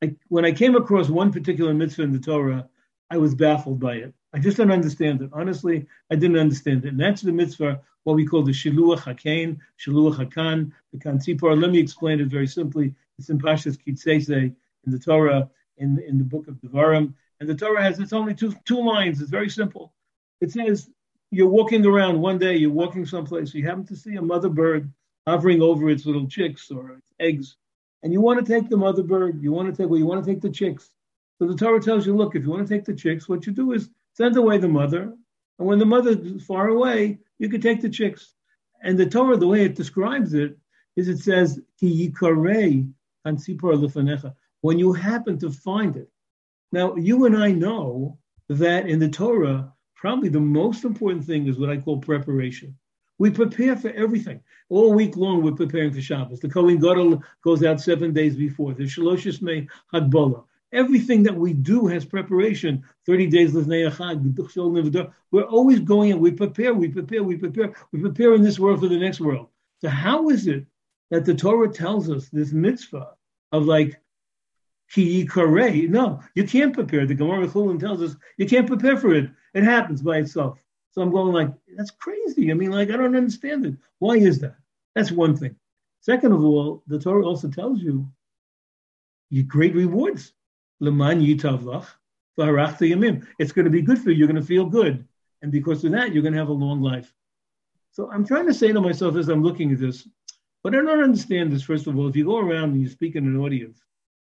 I, 0.00 0.14
when 0.28 0.44
I 0.44 0.52
came 0.52 0.76
across 0.76 1.08
one 1.08 1.32
particular 1.32 1.74
mitzvah 1.74 2.04
in 2.04 2.12
the 2.12 2.20
Torah, 2.20 2.68
I 3.10 3.16
was 3.16 3.34
baffled 3.34 3.80
by 3.80 3.94
it. 3.96 4.14
I 4.32 4.38
just 4.38 4.56
don't 4.56 4.70
understand 4.70 5.20
it. 5.20 5.30
Honestly, 5.32 5.84
I 6.12 6.14
didn't 6.14 6.38
understand 6.38 6.84
it. 6.84 6.90
And 6.90 7.00
that's 7.00 7.22
the 7.22 7.32
mitzvah, 7.32 7.80
what 8.04 8.14
we 8.14 8.24
call 8.24 8.44
the 8.44 8.52
Shiluach 8.52 9.00
HaKain, 9.00 9.58
Shiluach 9.84 10.24
HaKan, 10.24 10.70
the 10.92 10.98
Kansipor. 11.00 11.60
Let 11.60 11.72
me 11.72 11.80
explain 11.80 12.20
it 12.20 12.28
very 12.28 12.46
simply. 12.46 12.94
It's 13.18 13.30
in 13.30 13.40
Pashas 13.40 13.76
Ki 13.84 13.94
Seitzei 13.94 14.54
in 14.84 14.92
the 14.92 14.98
Torah, 14.98 15.50
in, 15.76 15.98
in 16.06 16.18
the 16.18 16.24
book 16.24 16.48
of 16.48 16.54
Devarim. 16.56 17.14
And 17.40 17.48
the 17.48 17.54
Torah 17.54 17.82
has, 17.82 17.98
it's 17.98 18.12
only 18.12 18.34
two, 18.34 18.54
two 18.64 18.84
lines. 18.84 19.20
It's 19.20 19.30
very 19.30 19.48
simple. 19.48 19.92
It 20.40 20.52
says, 20.52 20.90
you're 21.30 21.48
walking 21.48 21.86
around 21.86 22.20
one 22.20 22.38
day, 22.38 22.56
you're 22.56 22.70
walking 22.70 23.06
someplace, 23.06 23.54
you 23.54 23.64
happen 23.64 23.86
to 23.86 23.96
see 23.96 24.16
a 24.16 24.22
mother 24.22 24.48
bird 24.48 24.92
hovering 25.26 25.62
over 25.62 25.88
its 25.88 26.04
little 26.06 26.26
chicks 26.26 26.70
or 26.70 26.92
its 26.92 27.12
eggs, 27.20 27.56
and 28.02 28.12
you 28.12 28.20
want 28.20 28.44
to 28.44 28.52
take 28.52 28.68
the 28.68 28.76
mother 28.76 29.02
bird, 29.02 29.42
you 29.42 29.52
want 29.52 29.68
to 29.68 29.82
take, 29.82 29.88
well, 29.88 29.98
you 29.98 30.06
want 30.06 30.24
to 30.24 30.30
take 30.30 30.40
the 30.40 30.50
chicks. 30.50 30.90
So 31.38 31.46
the 31.46 31.54
Torah 31.54 31.80
tells 31.80 32.04
you, 32.04 32.16
look, 32.16 32.34
if 32.34 32.42
you 32.42 32.50
want 32.50 32.66
to 32.66 32.74
take 32.74 32.84
the 32.84 32.94
chicks, 32.94 33.28
what 33.28 33.46
you 33.46 33.52
do 33.52 33.72
is 33.72 33.90
send 34.14 34.36
away 34.36 34.58
the 34.58 34.68
mother, 34.68 35.14
and 35.58 35.68
when 35.68 35.78
the 35.78 35.86
mother 35.86 36.10
is 36.10 36.44
far 36.44 36.68
away, 36.68 37.18
you 37.38 37.48
can 37.48 37.60
take 37.60 37.80
the 37.80 37.88
chicks. 37.88 38.34
And 38.82 38.98
the 38.98 39.06
Torah, 39.06 39.36
the 39.36 39.46
way 39.46 39.64
it 39.64 39.76
describes 39.76 40.34
it, 40.34 40.56
is 40.96 41.08
it 41.08 41.18
says, 41.18 41.60
Ki 41.78 42.12
when 44.60 44.78
you 44.78 44.92
happen 44.92 45.38
to 45.38 45.50
find 45.50 45.96
it. 45.96 46.08
Now, 46.72 46.94
you 46.96 47.24
and 47.24 47.36
I 47.36 47.52
know 47.52 48.18
that 48.48 48.88
in 48.88 48.98
the 48.98 49.08
Torah, 49.08 49.72
probably 49.96 50.28
the 50.28 50.40
most 50.40 50.84
important 50.84 51.24
thing 51.24 51.46
is 51.46 51.58
what 51.58 51.70
I 51.70 51.78
call 51.78 51.98
preparation. 51.98 52.76
We 53.18 53.30
prepare 53.30 53.76
for 53.76 53.90
everything. 53.90 54.40
All 54.70 54.94
week 54.94 55.16
long, 55.16 55.42
we're 55.42 55.52
preparing 55.52 55.92
for 55.92 56.00
Shabbos. 56.00 56.40
The 56.40 56.48
Kohen 56.48 56.78
Gadol 56.78 57.22
goes 57.44 57.62
out 57.62 57.80
seven 57.80 58.12
days 58.12 58.34
before. 58.34 58.72
The 58.72 58.84
Shaloshes 58.84 59.42
May 59.42 59.68
Hagbola. 59.92 60.44
Everything 60.72 61.24
that 61.24 61.34
we 61.34 61.52
do 61.52 61.86
has 61.88 62.04
preparation. 62.04 62.82
30 63.06 63.26
days 63.26 63.52
We're 63.52 65.42
always 65.42 65.80
going 65.80 66.12
and 66.12 66.20
we 66.20 66.30
prepare, 66.30 66.72
we 66.72 66.88
prepare, 66.88 67.22
we 67.22 67.36
prepare, 67.36 67.74
we 67.92 68.00
prepare 68.00 68.34
in 68.34 68.42
this 68.42 68.58
world 68.58 68.80
for 68.80 68.88
the 68.88 68.98
next 68.98 69.20
world. 69.20 69.48
So 69.80 69.88
how 69.88 70.30
is 70.30 70.46
it 70.46 70.64
that 71.10 71.24
the 71.24 71.34
Torah 71.34 71.68
tells 71.68 72.08
us 72.08 72.28
this 72.28 72.52
mitzvah 72.52 73.10
of 73.52 73.66
like 73.66 74.00
ki 74.90 75.28
No, 75.88 76.20
you 76.34 76.44
can't 76.44 76.74
prepare. 76.74 77.06
The 77.06 77.14
Gemara 77.14 77.46
Chulin 77.46 77.80
tells 77.80 78.02
us 78.02 78.16
you 78.36 78.46
can't 78.46 78.66
prepare 78.66 78.96
for 78.96 79.14
it. 79.14 79.30
It 79.54 79.64
happens 79.64 80.02
by 80.02 80.18
itself. 80.18 80.62
So 80.92 81.02
I'm 81.02 81.12
going 81.12 81.32
like, 81.32 81.52
that's 81.76 81.92
crazy. 81.92 82.50
I 82.50 82.54
mean, 82.54 82.72
like, 82.72 82.90
I 82.90 82.96
don't 82.96 83.16
understand 83.16 83.64
it. 83.66 83.74
Why 83.98 84.16
is 84.16 84.40
that? 84.40 84.56
That's 84.94 85.12
one 85.12 85.36
thing. 85.36 85.54
Second 86.00 86.32
of 86.32 86.44
all, 86.44 86.82
the 86.86 86.98
Torah 86.98 87.24
also 87.24 87.48
tells 87.48 87.80
you 87.80 88.08
you 89.28 89.44
great 89.44 89.74
rewards. 89.74 90.32
Leman 90.80 91.20
yitavlach 91.20 91.86
yamim. 92.38 93.26
It's 93.38 93.52
going 93.52 93.66
to 93.66 93.70
be 93.70 93.82
good 93.82 93.98
for 93.98 94.10
you. 94.10 94.16
You're 94.16 94.28
going 94.28 94.40
to 94.40 94.46
feel 94.46 94.66
good. 94.66 95.06
And 95.42 95.52
because 95.52 95.84
of 95.84 95.92
that, 95.92 96.12
you're 96.12 96.22
going 96.22 96.32
to 96.32 96.38
have 96.38 96.48
a 96.48 96.52
long 96.52 96.82
life. 96.82 97.12
So 97.92 98.10
I'm 98.10 98.26
trying 98.26 98.46
to 98.46 98.54
say 98.54 98.72
to 98.72 98.80
myself 98.80 99.16
as 99.16 99.28
I'm 99.28 99.42
looking 99.42 99.72
at 99.72 99.78
this, 99.78 100.08
but 100.62 100.74
I 100.74 100.78
don't 100.78 101.02
understand 101.02 101.52
this, 101.52 101.62
first 101.62 101.86
of 101.86 101.98
all. 101.98 102.08
If 102.08 102.16
you 102.16 102.24
go 102.24 102.38
around 102.38 102.70
and 102.72 102.82
you 102.82 102.88
speak 102.88 103.16
in 103.16 103.26
an 103.26 103.36
audience, 103.36 103.80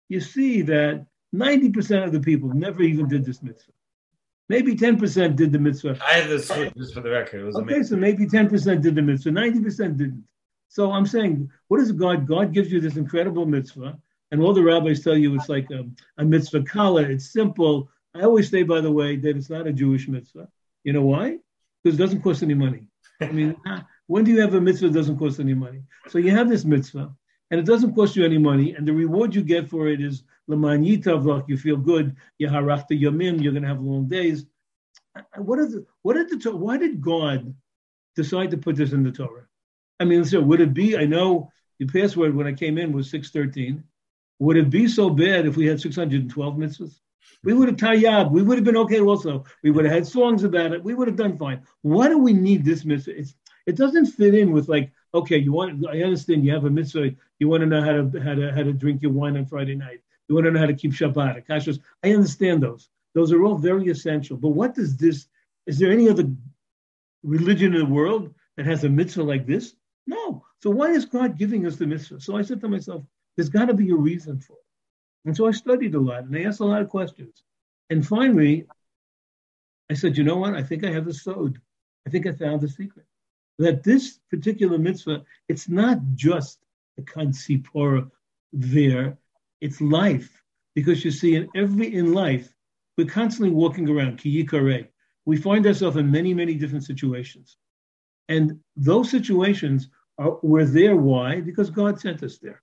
you 0.09 0.19
see 0.19 0.63
that 0.63 1.05
90% 1.33 2.03
of 2.03 2.11
the 2.11 2.19
people 2.19 2.49
never 2.49 2.81
even 2.81 3.07
did 3.07 3.23
this 3.23 3.41
mitzvah. 3.41 3.71
Maybe 4.49 4.75
10% 4.75 5.35
did 5.35 5.51
the 5.51 5.59
mitzvah. 5.59 5.99
I 6.03 6.13
have 6.13 6.29
this 6.29 6.47
just 6.75 6.95
for 6.95 7.01
the 7.01 7.11
record. 7.11 7.41
It 7.41 7.45
was 7.45 7.55
okay, 7.55 7.75
amazing. 7.75 7.83
so 7.83 7.95
maybe 7.97 8.25
10% 8.25 8.81
did 8.81 8.95
the 8.95 9.01
mitzvah, 9.01 9.29
90% 9.29 9.97
didn't. 9.97 10.23
So 10.69 10.91
I'm 10.91 11.05
saying, 11.05 11.49
what 11.67 11.79
is 11.79 11.91
God? 11.91 12.27
God 12.27 12.53
gives 12.53 12.71
you 12.71 12.81
this 12.81 12.97
incredible 12.97 13.45
mitzvah, 13.45 13.97
and 14.31 14.41
all 14.41 14.53
the 14.53 14.63
rabbis 14.63 15.03
tell 15.03 15.17
you 15.17 15.35
it's 15.35 15.49
like 15.49 15.69
a, 15.71 15.83
a 16.17 16.25
mitzvah 16.25 16.63
kala. 16.63 17.03
It's 17.03 17.31
simple. 17.31 17.89
I 18.15 18.21
always 18.21 18.49
say, 18.49 18.63
by 18.63 18.81
the 18.81 18.91
way, 18.91 19.15
that 19.15 19.37
it's 19.37 19.49
not 19.49 19.67
a 19.67 19.73
Jewish 19.73 20.07
mitzvah. 20.07 20.47
You 20.83 20.93
know 20.93 21.03
why? 21.03 21.37
Because 21.83 21.97
it 21.97 22.01
doesn't 22.01 22.21
cost 22.21 22.43
any 22.43 22.53
money. 22.53 22.83
I 23.21 23.31
mean, 23.31 23.55
when 24.07 24.23
do 24.23 24.31
you 24.31 24.41
have 24.41 24.53
a 24.53 24.61
mitzvah 24.61 24.87
that 24.87 24.93
doesn't 24.93 25.17
cost 25.17 25.39
any 25.39 25.53
money? 25.53 25.83
So 26.07 26.17
you 26.17 26.31
have 26.31 26.49
this 26.49 26.65
mitzvah, 26.65 27.11
and 27.51 27.59
it 27.59 27.65
doesn't 27.65 27.95
cost 27.95 28.15
you 28.15 28.25
any 28.25 28.37
money, 28.37 28.73
and 28.73 28.87
the 28.87 28.93
reward 28.93 29.33
you 29.33 29.43
get 29.43 29.69
for 29.69 29.87
it 29.87 30.01
is 30.01 30.23
Laman 30.47 30.83
Yitavlach, 30.83 31.47
you 31.47 31.57
feel 31.57 31.77
good, 31.77 32.15
Yaharachta 32.41 32.91
Yamim, 32.91 33.41
you're 33.41 33.51
going 33.51 33.63
to 33.63 33.69
have 33.69 33.81
long 33.81 34.07
days. 34.07 34.45
What 35.37 35.59
is 35.59 35.77
what 36.01 36.13
did 36.15 36.41
the 36.41 36.55
why 36.55 36.77
did 36.77 37.01
God 37.01 37.53
decide 38.15 38.51
to 38.51 38.57
put 38.57 38.75
this 38.75 38.93
in 38.93 39.03
the 39.03 39.11
Torah? 39.11 39.47
I 39.99 40.05
mean, 40.05 40.23
so 40.23 40.39
would 40.39 40.61
it 40.61 40.73
be? 40.73 40.97
I 40.97 41.05
know 41.05 41.51
the 41.79 41.87
password 41.87 42.35
when 42.35 42.47
I 42.47 42.53
came 42.53 42.77
in 42.77 42.93
was 42.93 43.09
six 43.09 43.31
thirteen. 43.31 43.83
Would 44.39 44.57
it 44.57 44.69
be 44.69 44.87
so 44.87 45.09
bad 45.09 45.45
if 45.45 45.57
we 45.57 45.65
had 45.65 45.81
six 45.81 45.95
hundred 45.95 46.21
and 46.21 46.29
twelve 46.29 46.55
mitzvahs? 46.55 46.99
We 47.43 47.53
would 47.53 47.67
have 47.67 47.77
tayyab. 47.77 48.31
We 48.31 48.43
would 48.43 48.57
have 48.57 48.65
been 48.65 48.77
okay. 48.77 49.01
Also, 49.01 49.43
we 49.63 49.71
would 49.71 49.85
have 49.85 49.93
had 49.93 50.07
songs 50.07 50.43
about 50.43 50.71
it. 50.71 50.83
We 50.83 50.93
would 50.93 51.07
have 51.07 51.17
done 51.17 51.37
fine. 51.37 51.63
Why 51.81 52.07
do 52.07 52.17
we 52.17 52.33
need 52.33 52.63
this 52.63 52.85
mitzvah? 52.85 53.17
It's, 53.19 53.35
it 53.69 53.77
doesn't 53.77 54.07
fit 54.07 54.33
in 54.35 54.51
with 54.51 54.67
like 54.67 54.91
okay, 55.13 55.37
you 55.37 55.51
want. 55.51 55.85
I 55.87 56.01
understand 56.03 56.45
you 56.45 56.53
have 56.53 56.65
a 56.65 56.69
mitzvah. 56.69 57.11
You 57.39 57.47
want 57.47 57.61
to 57.61 57.67
know 57.67 57.81
how 57.81 57.93
to 57.93 58.19
how 58.21 58.35
to 58.35 58.51
how 58.51 58.63
to 58.63 58.73
drink 58.73 59.01
your 59.01 59.11
wine 59.11 59.37
on 59.37 59.45
Friday 59.45 59.75
night. 59.75 60.01
You 60.27 60.35
want 60.35 60.45
to 60.45 60.51
know 60.51 60.59
how 60.59 60.67
to 60.67 60.73
keep 60.73 60.91
Shabbat. 60.91 61.79
I 62.03 62.13
understand 62.13 62.63
those. 62.63 62.89
Those 63.15 63.31
are 63.31 63.43
all 63.43 63.57
very 63.57 63.87
essential. 63.89 64.37
But 64.37 64.49
what 64.49 64.75
does 64.75 64.97
this? 64.97 65.27
Is 65.65 65.79
there 65.79 65.91
any 65.91 66.09
other 66.09 66.25
religion 67.23 67.73
in 67.73 67.79
the 67.79 67.93
world 67.93 68.33
that 68.57 68.65
has 68.65 68.83
a 68.83 68.89
mitzvah 68.89 69.23
like 69.23 69.45
this? 69.45 69.75
No. 70.05 70.43
So 70.61 70.69
why 70.69 70.91
is 70.91 71.05
God 71.05 71.37
giving 71.37 71.65
us 71.65 71.77
the 71.77 71.87
mitzvah? 71.87 72.21
So 72.21 72.35
I 72.35 72.41
said 72.41 72.61
to 72.61 72.67
myself, 72.67 73.03
there's 73.35 73.49
got 73.49 73.65
to 73.65 73.73
be 73.73 73.89
a 73.91 73.95
reason 73.95 74.39
for 74.39 74.53
it. 74.53 74.65
And 75.25 75.35
so 75.35 75.47
I 75.47 75.51
studied 75.51 75.95
a 75.95 75.99
lot 75.99 76.23
and 76.23 76.35
I 76.35 76.43
asked 76.43 76.59
a 76.59 76.65
lot 76.65 76.81
of 76.81 76.89
questions. 76.89 77.43
And 77.89 78.05
finally, 78.05 78.65
I 79.89 79.95
said, 79.95 80.17
you 80.17 80.23
know 80.23 80.37
what? 80.37 80.53
I 80.53 80.63
think 80.63 80.83
I 80.83 80.91
have 80.91 81.05
the 81.05 81.13
sod. 81.13 81.59
I 82.05 82.09
think 82.09 82.27
I 82.27 82.33
found 82.33 82.61
the 82.61 82.69
secret. 82.69 83.05
That 83.59 83.83
this 83.83 84.19
particular 84.31 84.77
mitzvah, 84.77 85.23
it's 85.47 85.69
not 85.69 85.99
just 86.15 86.59
the 86.97 87.03
kansipora 87.03 88.09
there 88.51 89.17
it's 89.61 89.81
life. 89.81 90.41
Because 90.75 91.03
you 91.03 91.11
see, 91.11 91.35
in 91.35 91.49
every 91.55 91.93
in 91.93 92.13
life, 92.13 92.53
we're 92.97 93.07
constantly 93.07 93.53
walking 93.53 93.89
around, 93.89 94.19
kiyikare. 94.19 94.87
We 95.25 95.37
find 95.37 95.65
ourselves 95.65 95.97
in 95.97 96.09
many, 96.09 96.33
many 96.33 96.55
different 96.55 96.85
situations. 96.85 97.57
And 98.29 98.59
those 98.75 99.09
situations 99.09 99.89
are 100.17 100.37
we're 100.41 100.65
there. 100.65 100.95
Why? 100.95 101.41
Because 101.41 101.69
God 101.69 101.99
sent 101.99 102.23
us 102.23 102.37
there. 102.37 102.61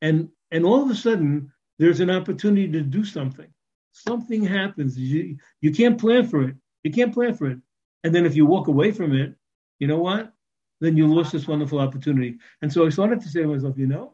And 0.00 0.28
and 0.50 0.64
all 0.64 0.82
of 0.82 0.90
a 0.90 0.94
sudden, 0.94 1.52
there's 1.78 2.00
an 2.00 2.10
opportunity 2.10 2.70
to 2.72 2.82
do 2.82 3.04
something. 3.04 3.48
Something 3.92 4.42
happens. 4.42 4.98
You, 4.98 5.36
you 5.60 5.72
can't 5.72 6.00
plan 6.00 6.26
for 6.26 6.42
it. 6.48 6.56
You 6.84 6.92
can't 6.92 7.12
plan 7.12 7.34
for 7.34 7.48
it. 7.48 7.58
And 8.04 8.14
then 8.14 8.24
if 8.24 8.34
you 8.34 8.46
walk 8.46 8.68
away 8.68 8.92
from 8.92 9.14
it, 9.14 9.34
you 9.82 9.88
know 9.88 9.98
what? 9.98 10.32
Then 10.80 10.96
you 10.96 11.12
lose 11.12 11.32
this 11.32 11.48
wonderful 11.48 11.80
opportunity. 11.80 12.38
And 12.62 12.72
so 12.72 12.86
I 12.86 12.90
started 12.90 13.20
to 13.20 13.28
say 13.28 13.42
to 13.42 13.48
myself, 13.48 13.76
you 13.76 13.88
know, 13.88 14.12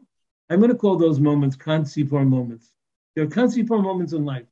I'm 0.49 0.57
going 0.57 0.71
to 0.71 0.75
call 0.75 0.97
those 0.97 1.19
moments 1.19 1.55
kansipor 1.55 2.27
moments. 2.27 2.73
There 3.15 3.23
are 3.23 3.27
kansipor 3.27 3.79
moments 3.79 4.13
in 4.13 4.25
life. 4.25 4.47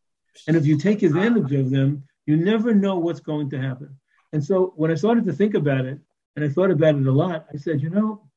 And 0.47 0.55
if 0.55 0.67
you 0.67 0.77
take 0.77 1.01
advantage 1.01 1.51
of 1.53 1.71
them, 1.71 2.03
you 2.27 2.37
never 2.37 2.71
know 2.75 2.99
what's 2.99 3.19
going 3.19 3.49
to 3.49 3.59
happen. 3.59 3.97
And 4.31 4.45
so 4.45 4.73
when 4.75 4.91
I 4.91 4.93
started 4.93 5.25
to 5.25 5.33
think 5.33 5.55
about 5.55 5.85
it, 5.85 5.97
and 6.35 6.45
I 6.45 6.49
thought 6.49 6.69
about 6.69 6.93
it 6.93 7.07
a 7.07 7.11
lot, 7.11 7.47
I 7.51 7.57
said, 7.57 7.81
you 7.81 7.89
know, 7.89 8.29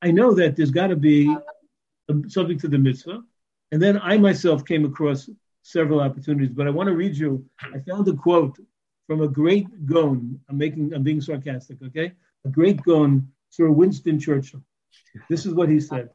I 0.00 0.12
know 0.12 0.34
that 0.34 0.54
there's 0.54 0.70
got 0.70 0.86
to 0.88 0.96
be 0.96 1.36
something 2.28 2.60
to 2.60 2.68
the 2.68 2.78
mitzvah. 2.78 3.24
And 3.72 3.82
then 3.82 3.98
I 4.00 4.18
myself 4.18 4.64
came 4.64 4.84
across 4.84 5.28
several 5.62 5.98
opportunities, 5.98 6.54
but 6.54 6.68
I 6.68 6.70
want 6.70 6.86
to 6.90 6.94
read 6.94 7.16
you. 7.16 7.44
I 7.60 7.80
found 7.80 8.06
a 8.06 8.12
quote 8.12 8.56
from 9.06 9.20
a 9.20 9.28
great 9.28 9.86
Gaon. 9.86 10.40
I'm 10.48 10.58
making, 10.58 10.92
I'm 10.94 11.02
being 11.02 11.20
sarcastic, 11.20 11.78
okay? 11.82 12.12
A 12.44 12.48
great 12.48 12.82
Gaon, 12.82 13.28
Sir 13.50 13.70
Winston 13.70 14.18
Churchill. 14.18 14.62
This 15.28 15.46
is 15.46 15.54
what 15.54 15.68
he 15.68 15.80
said. 15.80 16.10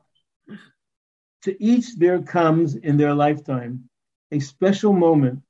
To 1.44 1.64
each 1.64 1.96
there 1.96 2.22
comes 2.22 2.76
in 2.76 2.98
their 2.98 3.14
lifetime 3.14 3.90
a 4.32 4.40
special 4.40 4.94
moment 4.94 5.42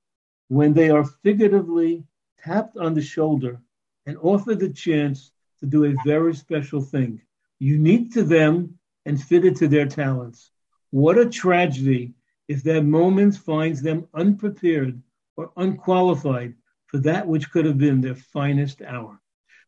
when 0.48 0.74
they 0.74 0.90
are 0.90 1.04
figuratively 1.04 2.04
tapped 2.38 2.78
on 2.78 2.94
the 2.94 3.02
shoulder 3.02 3.60
and 4.06 4.18
offered 4.22 4.60
the 4.60 4.70
chance 4.70 5.32
to 5.60 5.66
do 5.66 5.86
a 5.86 5.96
very 6.06 6.34
special 6.34 6.82
thing, 6.82 7.22
unique 7.60 8.14
to 8.14 8.24
them 8.24 8.78
and 9.06 9.22
fitted 9.22 9.56
to 9.58 9.68
their 9.68 9.86
talents. 9.86 10.52
What 10.92 11.18
a 11.18 11.30
tragedy 11.30 12.14
if 12.48 12.64
that 12.64 12.84
moment 12.84 13.36
finds 13.36 13.82
them 13.82 14.08
unprepared 14.14 15.02
or 15.36 15.52
unqualified 15.58 16.56
for 16.90 16.98
that 17.00 17.28
which 17.28 17.52
could 17.52 17.66
have 17.66 17.78
been 17.78 18.02
their 18.02 18.16
finest 18.16 18.82
hour. 18.82 19.20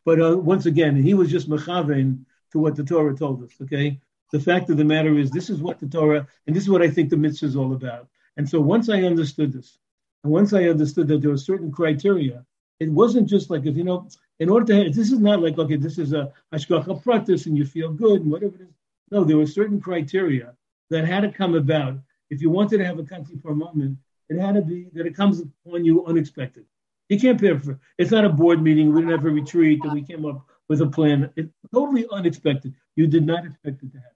But 0.03 0.19
uh, 0.19 0.37
once 0.37 0.65
again, 0.65 0.95
he 0.95 1.13
was 1.13 1.29
just 1.29 1.49
mechaven 1.49 2.25
to 2.51 2.59
what 2.59 2.75
the 2.75 2.83
Torah 2.83 3.15
told 3.15 3.43
us, 3.43 3.53
okay? 3.61 3.99
The 4.31 4.39
fact 4.39 4.69
of 4.69 4.77
the 4.77 4.83
matter 4.83 5.17
is, 5.17 5.29
this 5.29 5.49
is 5.49 5.59
what 5.59 5.79
the 5.79 5.87
Torah, 5.87 6.27
and 6.47 6.55
this 6.55 6.63
is 6.63 6.69
what 6.69 6.81
I 6.81 6.89
think 6.89 7.09
the 7.09 7.17
mitzvah 7.17 7.45
is 7.45 7.55
all 7.55 7.73
about. 7.73 8.07
And 8.37 8.49
so 8.49 8.59
once 8.59 8.89
I 8.89 9.03
understood 9.03 9.53
this, 9.53 9.77
and 10.23 10.31
once 10.31 10.53
I 10.53 10.63
understood 10.63 11.07
that 11.09 11.21
there 11.21 11.29
were 11.29 11.37
certain 11.37 11.71
criteria, 11.71 12.45
it 12.79 12.89
wasn't 12.89 13.29
just 13.29 13.51
like 13.51 13.65
if 13.65 13.75
you 13.77 13.83
know, 13.83 14.07
in 14.39 14.49
order 14.49 14.65
to 14.67 14.75
have, 14.83 14.95
this 14.95 15.11
is 15.11 15.19
not 15.19 15.41
like 15.41 15.59
okay, 15.59 15.75
this 15.75 15.99
is 15.99 16.13
a 16.13 16.31
hashgacha 16.51 17.03
pratis 17.03 17.45
and 17.45 17.55
you 17.55 17.65
feel 17.65 17.91
good 17.91 18.21
and 18.21 18.31
whatever 18.31 18.55
it 18.55 18.61
is. 18.61 18.75
No, 19.11 19.23
there 19.23 19.37
were 19.37 19.45
certain 19.45 19.79
criteria 19.79 20.55
that 20.89 21.05
had 21.05 21.21
to 21.21 21.31
come 21.31 21.53
about. 21.53 21.99
If 22.31 22.41
you 22.41 22.49
wanted 22.49 22.77
to 22.79 22.85
have 22.85 22.97
a 22.97 23.03
country 23.03 23.37
for 23.37 23.51
a 23.51 23.55
moment, 23.55 23.97
it 24.29 24.39
had 24.39 24.55
to 24.55 24.61
be 24.61 24.87
that 24.93 25.05
it 25.05 25.15
comes 25.15 25.41
upon 25.41 25.85
you 25.85 26.05
unexpected. 26.05 26.65
You 27.11 27.19
can't 27.19 27.41
pay 27.41 27.57
for 27.57 27.77
it's 27.97 28.09
not 28.09 28.23
a 28.23 28.29
board 28.29 28.63
meeting. 28.63 28.93
We 28.93 29.01
didn't 29.01 29.11
have 29.11 29.25
a 29.25 29.29
retreat 29.29 29.81
and 29.83 29.91
we 29.91 30.01
came 30.01 30.25
up 30.25 30.45
with 30.69 30.79
a 30.79 30.87
plan. 30.87 31.29
It's 31.35 31.51
totally 31.73 32.07
unexpected. 32.09 32.73
You 32.95 33.05
did 33.05 33.25
not 33.25 33.45
expect 33.45 33.83
it 33.83 33.91
to 33.91 33.97
happen. 33.97 34.15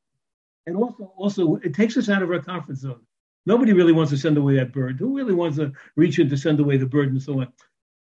And 0.66 0.78
also, 0.78 1.12
also, 1.18 1.56
it 1.58 1.74
takes 1.74 1.98
us 1.98 2.08
out 2.08 2.24
of 2.24 2.32
our 2.32 2.40
comfort 2.42 2.78
zone. 2.78 3.02
Nobody 3.46 3.74
really 3.74 3.92
wants 3.92 4.12
to 4.12 4.18
send 4.18 4.38
away 4.38 4.56
that 4.56 4.72
bird. 4.72 4.98
Who 4.98 5.14
really 5.14 5.34
wants 5.34 5.58
to 5.58 5.74
reach 5.98 6.20
in 6.20 6.30
to 6.30 6.38
send 6.38 6.62
away 6.62 6.78
the 6.78 6.86
bird 6.86 7.12
and 7.12 7.22
so 7.22 7.42
on? 7.42 7.50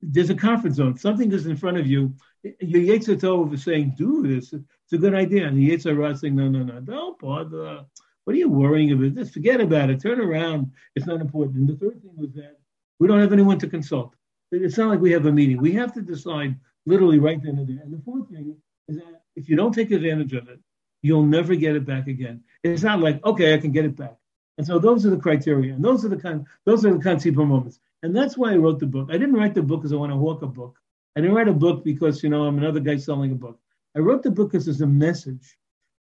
There's 0.04 0.30
a 0.30 0.36
comfort 0.36 0.74
zone. 0.74 0.96
Something 0.96 1.32
is 1.32 1.48
in 1.48 1.58
front 1.58 1.78
of 1.78 1.88
you. 1.88 2.14
Your 2.60 2.82
Yetzer 2.82 3.20
Tov 3.20 3.52
is 3.52 3.64
saying, 3.64 3.96
do 3.98 4.22
this. 4.22 4.54
It's 4.54 4.94
a 4.94 5.00
good 5.00 5.16
idea. 5.16 5.48
And 5.48 5.58
the 5.58 5.72
Yetzer 5.72 6.12
is 6.12 6.22
saying, 6.22 6.36
no, 6.36 6.48
no, 6.50 6.62
no, 6.62 6.80
don't 6.82 7.18
bother. 7.18 7.84
What 8.26 8.36
are 8.36 8.40
you 8.40 8.48
worrying 8.48 8.92
about? 8.92 9.16
Just 9.16 9.34
forget 9.34 9.60
about 9.60 9.90
it. 9.90 10.02
Turn 10.02 10.22
around. 10.22 10.72
It's 10.96 11.08
not 11.08 11.20
important. 11.20 11.58
And 11.58 11.68
the 11.68 11.78
third 11.78 12.00
thing 12.00 12.14
was 12.16 12.32
that 12.34 12.60
we 13.00 13.08
don't 13.08 13.22
have 13.22 13.34
anyone 13.34 13.58
to 13.58 13.68
consult. 13.68 14.14
It's 14.62 14.78
not 14.78 14.90
like 14.90 15.00
we 15.00 15.12
have 15.12 15.26
a 15.26 15.32
meeting. 15.32 15.58
We 15.58 15.72
have 15.74 15.94
to 15.94 16.02
decide 16.02 16.56
literally 16.86 17.20
right 17.20 17.42
then 17.42 17.58
and 17.58 17.68
there. 17.68 17.84
And 17.84 17.94
the 17.94 18.02
fourth 18.04 18.30
thing 18.30 18.56
is 18.88 18.98
that 18.98 19.22
if 19.36 19.50
you 19.50 19.56
don't 19.56 19.74
take 19.74 19.92
advantage 19.92 20.34
of 20.34 20.48
it, 20.50 20.60
you'll 21.02 21.26
never 21.26 21.56
get 21.56 21.76
it 21.76 21.86
back 21.86 22.08
again. 22.08 22.44
It's 22.64 22.84
not 22.84 23.00
like, 23.00 23.24
okay, 23.26 23.54
I 23.54 23.58
can 23.58 23.72
get 23.72 23.86
it 23.86 23.96
back. 23.96 24.16
And 24.58 24.68
so 24.68 24.78
those 24.78 25.06
are 25.06 25.10
the 25.10 25.18
criteria, 25.18 25.74
and 25.74 25.84
those 25.84 26.06
are 26.06 26.10
the 26.10 26.18
kind, 26.18 26.46
those 26.66 26.86
are 26.86 26.96
the 26.96 27.30
of 27.30 27.36
moments. 27.36 27.80
And 28.04 28.16
that's 28.16 28.38
why 28.38 28.54
I 28.54 28.58
wrote 28.58 28.80
the 28.80 28.86
book. 28.86 29.10
I 29.10 29.14
didn't 29.14 29.36
write 29.36 29.56
the 29.56 29.64
book 29.64 29.82
because 29.82 29.94
I 29.94 29.96
want 29.96 30.12
to 30.12 30.18
hawk 30.18 30.42
a 30.44 30.48
book. 30.48 30.78
I 31.16 31.22
didn't 31.22 31.36
write 31.36 31.48
a 31.48 31.54
book 31.54 31.84
because 31.84 32.22
you 32.22 32.30
know 32.30 32.44
I'm 32.44 32.58
another 32.58 32.80
guy 32.80 32.98
selling 32.98 33.32
a 33.32 33.36
book. 33.36 33.60
I 33.96 34.00
wrote 34.00 34.24
the 34.24 34.32
book 34.32 34.52
because 34.52 34.68
it's 34.68 34.82
a 34.82 34.88
message. 34.88 35.58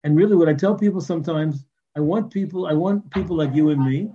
And 0.04 0.16
really, 0.16 0.36
what 0.36 0.48
I 0.48 0.54
tell 0.54 0.76
people 0.76 1.02
sometimes, 1.02 1.66
I 1.96 2.00
want 2.00 2.32
people, 2.32 2.68
I 2.68 2.74
want 2.74 3.12
people 3.12 3.36
like 3.36 3.54
you 3.54 3.70
and 3.70 3.84
me 3.84 4.12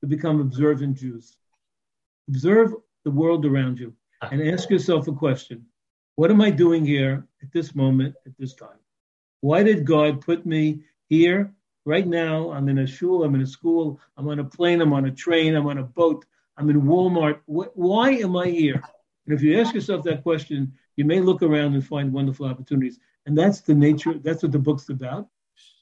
to 0.00 0.06
become 0.06 0.40
observant 0.40 0.96
Jews. 0.96 1.36
Observe 2.28 2.74
the 3.04 3.10
world 3.10 3.44
around 3.44 3.78
you 3.78 3.94
ah. 4.22 4.28
and 4.32 4.46
ask 4.48 4.70
yourself 4.70 5.08
a 5.08 5.12
question: 5.12 5.66
What 6.16 6.30
am 6.30 6.40
I 6.40 6.50
doing 6.50 6.84
here 6.84 7.26
at 7.42 7.52
this 7.52 7.74
moment, 7.74 8.14
at 8.26 8.36
this 8.38 8.54
time? 8.54 8.78
Why 9.40 9.62
did 9.62 9.86
God 9.86 10.20
put 10.20 10.44
me 10.44 10.82
here 11.08 11.54
Right 11.86 12.06
now, 12.06 12.52
I'm 12.52 12.68
in 12.68 12.78
a 12.78 12.86
shul, 12.86 13.24
I'm 13.24 13.34
in 13.34 13.40
a 13.40 13.46
school, 13.46 13.98
I'm 14.16 14.28
on 14.28 14.38
a 14.38 14.44
plane, 14.44 14.82
I'm 14.82 14.92
on 14.92 15.06
a 15.06 15.10
train, 15.10 15.54
I'm 15.54 15.66
on 15.66 15.78
a 15.78 15.82
boat, 15.82 16.26
I'm 16.56 16.68
in 16.68 16.82
Walmart. 16.82 17.40
why 17.46 18.10
am 18.10 18.36
I 18.36 18.48
here? 18.48 18.82
And 19.26 19.34
if 19.34 19.42
you 19.42 19.58
ask 19.58 19.74
yourself 19.74 20.04
that 20.04 20.22
question, 20.22 20.72
you 20.96 21.04
may 21.04 21.20
look 21.20 21.42
around 21.42 21.74
and 21.74 21.84
find 21.84 22.12
wonderful 22.12 22.46
opportunities. 22.46 22.98
And 23.24 23.36
that's 23.36 23.62
the 23.62 23.74
nature, 23.74 24.14
that's 24.18 24.42
what 24.42 24.52
the 24.52 24.58
book's 24.58 24.90
about. 24.90 25.28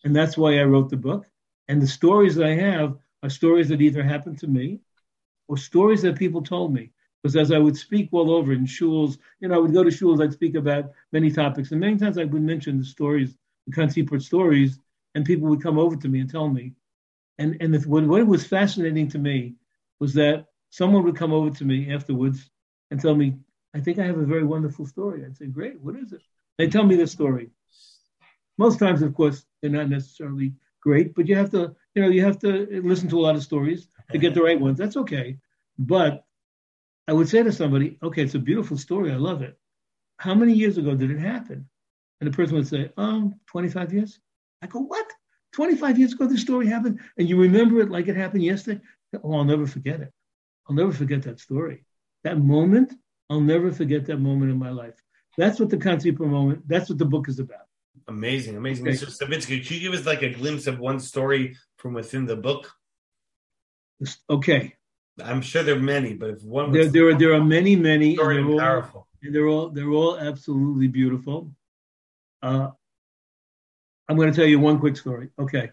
And 0.04 0.14
that's 0.14 0.38
why 0.38 0.58
I 0.58 0.64
wrote 0.64 0.88
the 0.88 0.96
book. 0.96 1.26
And 1.66 1.82
the 1.82 1.86
stories 1.86 2.36
that 2.36 2.46
I 2.46 2.54
have 2.54 2.96
are 3.24 3.30
stories 3.30 3.68
that 3.70 3.82
either 3.82 4.02
happened 4.02 4.38
to 4.38 4.46
me 4.46 4.80
or 5.48 5.56
stories 5.56 6.02
that 6.02 6.16
people 6.16 6.42
told 6.42 6.72
me. 6.72 6.92
Because 7.22 7.36
as 7.36 7.52
I 7.52 7.58
would 7.58 7.76
speak 7.76 8.10
all 8.12 8.30
over 8.30 8.52
in 8.52 8.64
shuls, 8.64 9.18
you 9.40 9.48
know, 9.48 9.56
I 9.56 9.58
would 9.58 9.72
go 9.72 9.82
to 9.82 9.90
shuls, 9.90 10.22
I'd 10.22 10.32
speak 10.32 10.54
about 10.54 10.92
many 11.12 11.30
topics. 11.30 11.72
And 11.72 11.80
many 11.80 11.96
times 11.96 12.16
I 12.18 12.24
would 12.24 12.42
mention 12.42 12.78
the 12.78 12.84
stories, 12.84 13.36
the 13.66 13.72
Kansipor 13.72 14.22
stories 14.22 14.78
and 15.14 15.24
people 15.24 15.48
would 15.48 15.62
come 15.62 15.78
over 15.78 15.96
to 15.96 16.08
me 16.08 16.20
and 16.20 16.30
tell 16.30 16.48
me. 16.48 16.74
And 17.38 17.56
and 17.60 17.74
the, 17.74 17.80
what, 17.88 18.04
what 18.06 18.26
was 18.26 18.46
fascinating 18.46 19.08
to 19.10 19.18
me 19.18 19.54
was 20.00 20.14
that 20.14 20.46
someone 20.70 21.04
would 21.04 21.16
come 21.16 21.32
over 21.32 21.50
to 21.50 21.64
me 21.64 21.92
afterwards 21.92 22.50
and 22.90 23.00
tell 23.00 23.14
me, 23.14 23.36
"I 23.74 23.80
think 23.80 23.98
I 23.98 24.06
have 24.06 24.18
a 24.18 24.26
very 24.26 24.44
wonderful 24.44 24.86
story." 24.86 25.24
I'd 25.24 25.36
say, 25.36 25.46
"Great, 25.46 25.80
what 25.80 25.96
is 25.96 26.12
it?" 26.12 26.22
They 26.56 26.68
tell 26.68 26.84
me 26.84 26.96
the 26.96 27.06
story. 27.06 27.50
Most 28.58 28.78
times, 28.78 29.02
of 29.02 29.14
course, 29.14 29.44
they're 29.60 29.70
not 29.70 29.88
necessarily 29.88 30.52
great, 30.80 31.14
but 31.14 31.28
you 31.28 31.36
have 31.36 31.50
to, 31.50 31.74
you 31.94 32.02
know, 32.02 32.08
you 32.08 32.24
have 32.24 32.38
to 32.40 32.80
listen 32.82 33.08
to 33.08 33.18
a 33.18 33.24
lot 33.26 33.36
of 33.36 33.42
stories 33.42 33.88
to 34.12 34.18
get 34.18 34.34
the 34.34 34.42
right 34.42 34.60
ones. 34.60 34.78
That's 34.78 34.96
okay. 34.96 35.38
But 35.78 36.24
I 37.08 37.12
would 37.12 37.28
say 37.28 37.42
to 37.42 37.50
somebody, 37.50 37.98
"Okay, 38.02 38.22
it's 38.22 38.34
a 38.36 38.38
beautiful 38.38 38.76
story. 38.76 39.10
I 39.10 39.16
love 39.16 39.42
it. 39.42 39.58
How 40.18 40.34
many 40.34 40.52
years 40.52 40.78
ago 40.78 40.94
did 40.94 41.10
it 41.10 41.18
happen?" 41.18 41.68
And 42.20 42.30
the 42.30 42.36
person 42.36 42.54
would 42.56 42.68
say, 42.68 42.92
"Um, 42.96 43.40
25 43.46 43.92
years." 43.92 44.20
I 44.62 44.66
go, 44.66 44.80
what? 44.80 45.06
25 45.52 45.98
years 45.98 46.12
ago, 46.12 46.26
this 46.26 46.42
story 46.42 46.66
happened, 46.66 47.00
and 47.16 47.28
you 47.28 47.40
remember 47.40 47.80
it 47.80 47.90
like 47.90 48.08
it 48.08 48.16
happened 48.16 48.44
yesterday? 48.44 48.80
Oh, 49.22 49.34
I'll 49.34 49.44
never 49.44 49.66
forget 49.66 50.00
it. 50.00 50.12
I'll 50.68 50.76
never 50.76 50.92
forget 50.92 51.22
that 51.22 51.40
story. 51.40 51.84
That 52.24 52.38
moment, 52.38 52.92
I'll 53.30 53.40
never 53.40 53.72
forget 53.72 54.04
that 54.06 54.18
moment 54.18 54.50
in 54.50 54.58
my 54.58 54.70
life. 54.70 55.00
That's 55.36 55.58
what 55.60 55.70
the 55.70 55.76
Kansipor 55.76 56.28
moment, 56.28 56.66
that's 56.66 56.88
what 56.88 56.98
the 56.98 57.04
book 57.04 57.28
is 57.28 57.38
about. 57.38 57.66
Amazing, 58.08 58.56
amazing. 58.56 58.88
Okay. 58.88 58.96
Mr. 58.96 59.06
Savitsky, 59.06 59.62
could 59.62 59.70
you 59.70 59.80
give 59.80 59.98
us 59.98 60.06
like 60.06 60.22
a 60.22 60.30
glimpse 60.30 60.66
of 60.66 60.78
one 60.78 60.98
story 60.98 61.56
from 61.76 61.94
within 61.94 62.26
the 62.26 62.36
book? 62.36 62.72
Okay. 64.28 64.74
I'm 65.24 65.40
sure 65.40 65.62
there 65.62 65.76
are 65.76 65.80
many, 65.80 66.14
but 66.14 66.30
if 66.30 66.42
one 66.42 66.72
there, 66.72 66.86
there 66.86 67.08
are 67.08 67.14
there 67.14 67.34
are 67.34 67.44
many, 67.44 67.76
many 67.76 68.16
and 68.16 68.18
they're, 68.18 68.44
all, 68.44 68.58
powerful. 68.58 69.08
and 69.22 69.34
they're 69.34 69.48
all 69.48 69.68
they're 69.70 69.90
all 69.90 70.18
absolutely 70.18 70.88
beautiful. 70.88 71.50
Uh, 72.42 72.68
I'm 74.08 74.16
going 74.16 74.30
to 74.30 74.36
tell 74.36 74.46
you 74.46 74.58
one 74.58 74.78
quick 74.78 74.96
story. 74.96 75.28
Okay. 75.38 75.70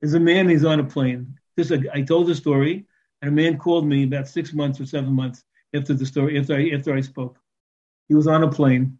There's 0.00 0.14
a 0.14 0.20
man, 0.20 0.48
he's 0.48 0.64
on 0.64 0.80
a 0.80 0.84
plane. 0.84 1.38
This 1.56 1.70
I 1.92 2.02
told 2.02 2.26
the 2.26 2.34
story, 2.34 2.86
and 3.20 3.28
a 3.28 3.32
man 3.32 3.58
called 3.58 3.86
me 3.86 4.04
about 4.04 4.28
six 4.28 4.52
months 4.54 4.80
or 4.80 4.86
seven 4.86 5.12
months 5.12 5.44
after 5.74 5.94
the 5.94 6.06
story, 6.06 6.38
after 6.38 6.56
I, 6.56 6.70
after 6.70 6.94
I 6.94 7.02
spoke. 7.02 7.38
He 8.08 8.14
was 8.14 8.26
on 8.26 8.42
a 8.42 8.50
plane, 8.50 8.98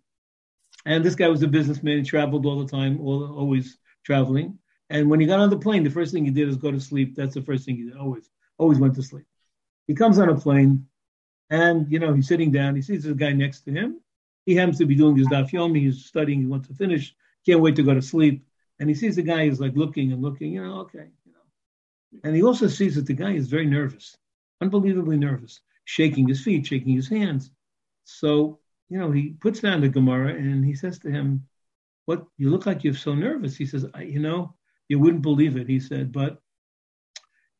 and 0.85 1.05
this 1.05 1.14
guy 1.14 1.29
was 1.29 1.42
a 1.42 1.48
businessman. 1.48 1.98
He 1.98 2.05
traveled 2.05 2.46
all 2.46 2.62
the 2.62 2.70
time, 2.70 3.00
all, 3.00 3.35
always 3.37 3.79
traveling. 4.05 4.59
And 4.90 5.09
when 5.09 5.20
he 5.20 5.26
got 5.26 5.40
on 5.40 5.50
the 5.50 5.59
plane, 5.59 5.85
the 5.85 5.90
first 5.90 6.12
thing 6.12 6.24
he 6.24 6.31
did 6.31 6.48
is 6.48 6.57
go 6.57 6.70
to 6.70 6.81
sleep. 6.81 7.16
That's 7.16 7.35
the 7.35 7.42
first 7.42 7.64
thing 7.64 7.76
he 7.76 7.85
did. 7.85 7.96
Always, 7.96 8.29
always 8.59 8.79
went 8.79 8.94
to 8.96 9.03
sleep. 9.03 9.26
He 9.90 9.96
comes 9.96 10.20
on 10.20 10.29
a 10.29 10.37
plane, 10.37 10.87
and 11.50 11.90
you 11.90 11.98
know 11.98 12.14
he's 12.14 12.29
sitting 12.29 12.53
down. 12.53 12.76
He 12.76 12.81
sees 12.81 13.03
this 13.03 13.12
guy 13.14 13.33
next 13.33 13.62
to 13.62 13.72
him. 13.72 14.00
He 14.46 14.55
happens 14.55 14.79
to 14.79 14.87
be 14.87 14.94
doing 14.94 15.16
his 15.16 15.26
daf 15.26 15.50
yomi. 15.50 15.81
He's 15.81 16.05
studying. 16.05 16.38
He 16.42 16.46
wants 16.46 16.68
to 16.68 16.74
finish 16.74 17.12
can't 17.44 17.61
wait 17.61 17.74
to 17.74 17.83
go 17.83 17.92
to 17.92 18.00
sleep. 18.00 18.46
And 18.79 18.88
he 18.88 18.94
sees 18.94 19.16
the 19.16 19.22
guy 19.22 19.42
is 19.46 19.59
like 19.59 19.74
looking 19.74 20.12
and 20.12 20.22
looking, 20.22 20.53
you 20.53 20.62
know, 20.64 20.83
okay, 20.83 21.09
you 21.26 21.33
know. 21.33 22.20
And 22.22 22.37
he 22.37 22.42
also 22.44 22.68
sees 22.68 22.94
that 22.94 23.07
the 23.07 23.14
guy 23.14 23.33
is 23.33 23.48
very 23.48 23.66
nervous, 23.66 24.16
unbelievably 24.61 25.16
nervous, 25.16 25.61
shaking 25.87 26.29
his 26.29 26.40
feet, 26.40 26.68
shaking 26.68 26.94
his 26.94 27.09
hands. 27.09 27.50
So, 28.05 28.61
you 28.90 28.98
know, 29.00 29.11
he 29.11 29.31
puts 29.40 29.59
down 29.59 29.81
the 29.81 29.88
Gemara 29.88 30.35
and 30.35 30.64
he 30.64 30.76
says 30.76 31.00
to 31.00 31.11
him, 31.11 31.48
What 32.05 32.24
you 32.38 32.50
look 32.50 32.64
like 32.64 32.85
you're 32.85 32.94
so 32.94 33.16
nervous. 33.16 33.57
He 33.57 33.66
says, 33.66 33.87
You 33.98 34.20
know, 34.20 34.55
you 34.87 35.00
wouldn't 35.00 35.22
believe 35.22 35.57
it. 35.57 35.68
He 35.68 35.81
said, 35.81 36.12
But 36.12 36.40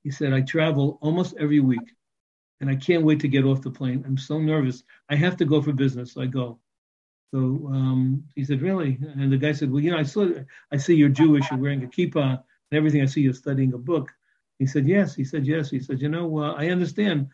He 0.05 0.13
said, 0.13 0.33
I 0.33 0.43
travel 0.43 1.01
almost 1.03 1.35
every 1.37 1.59
week 1.59 1.97
and 2.61 2.71
I 2.71 2.77
can't 2.77 3.05
wait 3.05 3.21
to 3.21 3.29
get 3.29 3.45
off 3.45 3.63
the 3.63 3.71
plane. 3.71 4.05
I'm 4.07 4.19
so 4.19 4.39
nervous. 4.39 4.83
I 5.09 5.17
have 5.17 5.37
to 5.39 5.45
go 5.45 5.63
for 5.63 5.73
business. 5.73 6.13
So 6.13 6.23
I 6.23 6.27
go. 6.27 6.59
So 7.33 7.39
um, 7.39 8.25
he 8.35 8.45
said, 8.45 8.61
really? 8.61 8.99
And 9.01 9.33
the 9.33 9.37
guy 9.37 9.53
said, 9.53 9.71
well, 9.71 9.81
you 9.81 9.91
know, 9.91 9.99
I 9.99 10.03
saw, 10.03 10.29
I 10.73 10.77
see 10.77 10.95
you're 10.95 11.09
Jewish. 11.09 11.51
You're 11.51 11.61
wearing 11.61 11.85
a 11.85 11.87
kippah 11.87 12.33
and 12.33 12.73
everything. 12.73 13.03
I 13.03 13.07
see 13.07 13.21
you're 13.21 13.33
studying 13.33 13.73
a 13.73 13.79
book. 13.79 14.11
He 14.59 14.67
said, 14.67 14.87
yes. 14.87 15.15
He 15.15 15.25
said, 15.25 15.47
yes. 15.47 15.71
He 15.71 15.81
said, 15.81 16.01
you 16.01 16.09
know, 16.09 16.39
uh, 16.39 16.53
I 16.53 16.69
understand, 16.69 17.29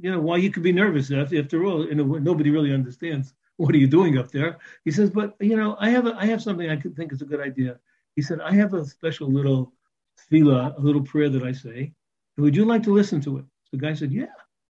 you 0.00 0.10
know, 0.10 0.20
why 0.20 0.36
you 0.36 0.50
could 0.50 0.62
be 0.62 0.72
nervous. 0.72 1.10
After, 1.10 1.64
all, 1.64 1.86
you 1.86 1.94
know, 1.94 2.04
nobody 2.04 2.50
really 2.50 2.72
understands 2.72 3.34
what 3.56 3.74
are 3.74 3.78
you 3.78 3.86
doing 3.86 4.18
up 4.18 4.30
there. 4.30 4.58
He 4.84 4.90
says, 4.90 5.10
but 5.10 5.36
you 5.40 5.56
know, 5.56 5.76
I 5.80 5.90
have 5.90 6.06
a, 6.06 6.14
I 6.16 6.26
have 6.26 6.42
something 6.42 6.68
I 6.68 6.76
could 6.76 6.94
think 6.94 7.12
is 7.12 7.22
a 7.22 7.26
good 7.26 7.40
idea. 7.40 7.78
He 8.16 8.22
said, 8.22 8.40
I 8.40 8.52
have 8.52 8.74
a 8.74 8.84
special 8.84 9.30
little 9.30 9.72
tefillah, 10.20 10.76
a 10.76 10.80
little 10.80 11.02
prayer 11.02 11.28
that 11.28 11.42
I 11.42 11.52
say. 11.52 11.92
Would 12.36 12.56
you 12.56 12.64
like 12.64 12.82
to 12.84 12.92
listen 12.92 13.20
to 13.22 13.38
it? 13.38 13.44
The 13.72 13.78
guy 13.78 13.94
said, 13.94 14.12
yeah. 14.12 14.26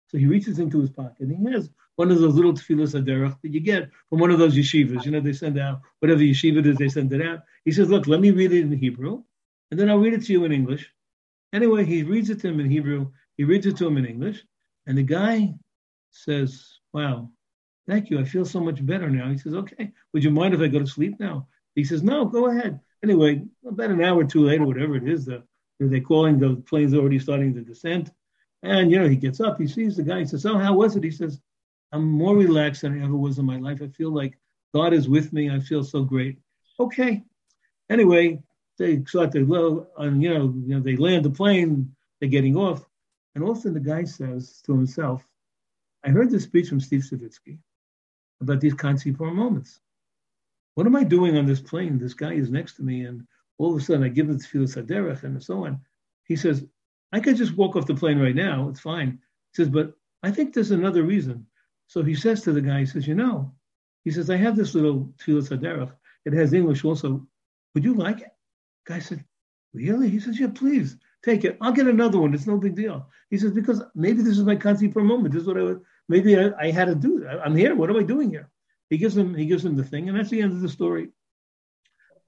So 0.07 0.17
he 0.17 0.25
reaches 0.25 0.59
into 0.59 0.79
his 0.79 0.89
pocket 0.89 1.19
and 1.19 1.37
he 1.37 1.51
has 1.53 1.69
one 1.97 2.11
of 2.11 2.19
those 2.19 2.35
little 2.35 2.53
tefillas 2.53 2.93
haderech 2.93 3.41
that 3.41 3.53
you 3.53 3.59
get 3.59 3.89
from 4.09 4.19
one 4.19 4.31
of 4.31 4.39
those 4.39 4.55
yeshivas. 4.55 5.03
You 5.05 5.11
know, 5.11 5.19
they 5.19 5.33
send 5.33 5.59
out 5.59 5.81
whatever 5.99 6.21
yeshiva 6.21 6.59
it 6.59 6.67
is, 6.67 6.77
they 6.77 6.89
send 6.89 7.11
it 7.11 7.25
out. 7.25 7.39
He 7.65 7.71
says, 7.71 7.89
look, 7.89 8.07
let 8.07 8.21
me 8.21 8.31
read 8.31 8.53
it 8.53 8.61
in 8.61 8.71
Hebrew, 8.71 9.23
and 9.69 9.79
then 9.79 9.89
I'll 9.89 9.97
read 9.97 10.13
it 10.13 10.23
to 10.25 10.31
you 10.31 10.45
in 10.45 10.51
English. 10.51 10.89
Anyway, 11.53 11.83
he 11.85 12.03
reads 12.03 12.29
it 12.29 12.39
to 12.41 12.47
him 12.47 12.59
in 12.59 12.69
Hebrew. 12.69 13.11
He 13.35 13.43
reads 13.43 13.65
it 13.65 13.77
to 13.77 13.87
him 13.87 13.97
in 13.97 14.05
English, 14.05 14.43
and 14.85 14.97
the 14.97 15.03
guy 15.03 15.53
says, 16.11 16.79
wow, 16.93 17.29
thank 17.87 18.09
you. 18.09 18.19
I 18.19 18.23
feel 18.23 18.45
so 18.45 18.59
much 18.59 18.85
better 18.85 19.09
now. 19.09 19.29
He 19.29 19.37
says, 19.37 19.55
okay, 19.55 19.91
would 20.13 20.23
you 20.23 20.31
mind 20.31 20.53
if 20.53 20.61
I 20.61 20.67
go 20.67 20.79
to 20.79 20.87
sleep 20.87 21.19
now? 21.19 21.47
He 21.75 21.83
says, 21.83 22.01
no, 22.03 22.25
go 22.25 22.49
ahead. 22.49 22.79
Anyway, 23.03 23.43
about 23.67 23.91
an 23.91 24.03
hour 24.03 24.19
or 24.19 24.23
two 24.23 24.45
later, 24.45 24.65
whatever 24.65 24.95
it 24.95 25.07
is, 25.07 25.25
the, 25.25 25.43
they're 25.79 26.01
calling, 26.01 26.39
the 26.39 26.55
plane's 26.67 26.93
already 26.93 27.19
starting 27.19 27.53
the 27.53 27.61
descent. 27.61 28.11
And, 28.63 28.91
you 28.91 28.99
know, 28.99 29.07
he 29.07 29.15
gets 29.15 29.39
up, 29.39 29.59
he 29.59 29.67
sees 29.67 29.97
the 29.97 30.03
guy, 30.03 30.19
he 30.19 30.25
says, 30.25 30.45
Oh, 30.45 30.57
how 30.57 30.73
was 30.73 30.95
it? 30.95 31.03
He 31.03 31.11
says, 31.11 31.39
I'm 31.91 32.05
more 32.05 32.35
relaxed 32.35 32.81
than 32.81 32.99
I 32.99 33.03
ever 33.03 33.15
was 33.15 33.37
in 33.37 33.45
my 33.45 33.57
life. 33.57 33.81
I 33.81 33.87
feel 33.87 34.11
like 34.11 34.37
God 34.73 34.93
is 34.93 35.07
with 35.07 35.31
me. 35.31 35.49
I 35.49 35.59
feel 35.59 35.83
so 35.83 36.03
great. 36.03 36.37
Okay. 36.79 37.23
Anyway, 37.89 38.41
they 38.77 39.03
start 39.05 39.31
to 39.31 39.45
low, 39.45 39.87
and 39.97 40.21
you 40.21 40.33
know, 40.33 40.53
you 40.65 40.75
know, 40.75 40.79
they 40.79 40.95
land 40.97 41.25
the 41.25 41.29
plane, 41.29 41.95
they're 42.19 42.29
getting 42.29 42.55
off. 42.55 42.85
And 43.33 43.43
all 43.43 43.51
of 43.51 43.57
a 43.57 43.61
sudden 43.61 43.73
the 43.75 43.89
guy 43.89 44.03
says 44.03 44.61
to 44.65 44.73
himself, 44.73 45.27
I 46.03 46.09
heard 46.09 46.29
this 46.29 46.43
speech 46.43 46.69
from 46.69 46.79
Steve 46.79 47.01
Savitsky 47.01 47.59
about 48.41 48.61
these 48.61 48.75
Kansi 48.75 49.17
moments. 49.17 49.79
What 50.75 50.85
am 50.85 50.95
I 50.95 51.03
doing 51.03 51.37
on 51.37 51.45
this 51.45 51.61
plane? 51.61 51.97
This 51.97 52.13
guy 52.13 52.33
is 52.33 52.51
next 52.51 52.75
to 52.75 52.83
me, 52.83 53.05
and 53.05 53.25
all 53.57 53.73
of 53.73 53.81
a 53.81 53.83
sudden 53.83 54.03
I 54.03 54.09
give 54.09 54.29
him 54.29 54.37
the 54.37 54.43
tefillas 54.43 54.75
haderech 54.75 55.23
and 55.23 55.41
so 55.41 55.65
on. 55.65 55.79
He 56.25 56.35
says, 56.35 56.65
I 57.11 57.19
could 57.19 57.37
just 57.37 57.55
walk 57.55 57.75
off 57.75 57.85
the 57.85 57.95
plane 57.95 58.19
right 58.19 58.35
now. 58.35 58.69
It's 58.69 58.79
fine. 58.79 59.19
He 59.51 59.55
says, 59.63 59.69
but 59.69 59.93
I 60.23 60.31
think 60.31 60.53
there's 60.53 60.71
another 60.71 61.03
reason. 61.03 61.45
So 61.87 62.03
he 62.03 62.15
says 62.15 62.41
to 62.41 62.51
the 62.51 62.61
guy, 62.61 62.79
he 62.79 62.85
says, 62.85 63.07
you 63.07 63.15
know, 63.15 63.53
he 64.03 64.11
says, 64.11 64.29
I 64.29 64.37
have 64.37 64.55
this 64.55 64.75
little 64.75 65.13
tefillas 65.17 65.49
haderech. 65.49 65.91
It 66.25 66.33
has 66.33 66.53
English 66.53 66.83
also. 66.83 67.25
Would 67.73 67.85
you 67.85 67.93
like 67.93 68.21
it? 68.21 68.31
Guy 68.85 68.99
said, 68.99 69.23
really? 69.73 70.09
He 70.09 70.19
says, 70.19 70.39
yeah, 70.39 70.47
please 70.53 70.97
take 71.23 71.45
it. 71.45 71.57
I'll 71.61 71.71
get 71.71 71.87
another 71.87 72.19
one. 72.19 72.33
It's 72.33 72.47
no 72.47 72.57
big 72.57 72.75
deal. 72.75 73.09
He 73.29 73.37
says, 73.37 73.51
because 73.51 73.81
maybe 73.95 74.21
this 74.21 74.37
is 74.37 74.43
my 74.43 74.55
kansipor 74.55 75.03
moment. 75.03 75.33
This 75.33 75.43
is 75.43 75.47
what 75.47 75.57
I 75.57 75.63
would, 75.63 75.81
maybe 76.09 76.37
I, 76.37 76.51
I 76.59 76.71
had 76.71 76.85
to 76.85 76.95
do. 76.95 77.27
I'm 77.27 77.55
here. 77.55 77.75
What 77.75 77.89
am 77.89 77.97
I 77.97 78.03
doing 78.03 78.29
here? 78.29 78.49
He 78.89 78.97
gives 78.97 79.15
him, 79.15 79.33
he 79.33 79.45
gives 79.45 79.65
him 79.65 79.75
the 79.75 79.83
thing, 79.83 80.07
and 80.07 80.17
that's 80.17 80.29
the 80.29 80.41
end 80.41 80.53
of 80.53 80.61
the 80.61 80.69
story. 80.69 81.09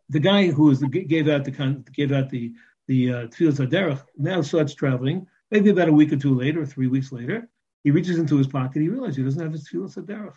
The 0.10 0.20
guy 0.20 0.48
who 0.48 0.64
was 0.64 0.80
the, 0.80 0.88
gave 0.88 1.30
out 1.30 1.46
the 1.46 1.84
gave 1.94 2.12
out 2.12 2.30
the 2.30 2.54
the 2.90 3.14
uh, 3.14 3.28
Tfilas 3.28 4.04
now 4.18 4.42
starts 4.42 4.74
traveling. 4.74 5.28
Maybe 5.52 5.70
about 5.70 5.90
a 5.90 5.94
week 5.94 6.12
or 6.12 6.18
two 6.18 6.34
later, 6.34 6.64
or 6.64 6.66
three 6.66 6.88
weeks 6.88 7.12
later, 7.12 7.48
he 7.84 7.92
reaches 7.92 8.18
into 8.18 8.36
his 8.36 8.48
pocket. 8.48 8.82
He 8.82 8.90
realizes 8.90 9.18
he 9.18 9.24
doesn't 9.24 9.42
have 9.42 9.52
his 9.52 9.70
Tfilas 9.70 9.96
Haderech. 9.96 10.34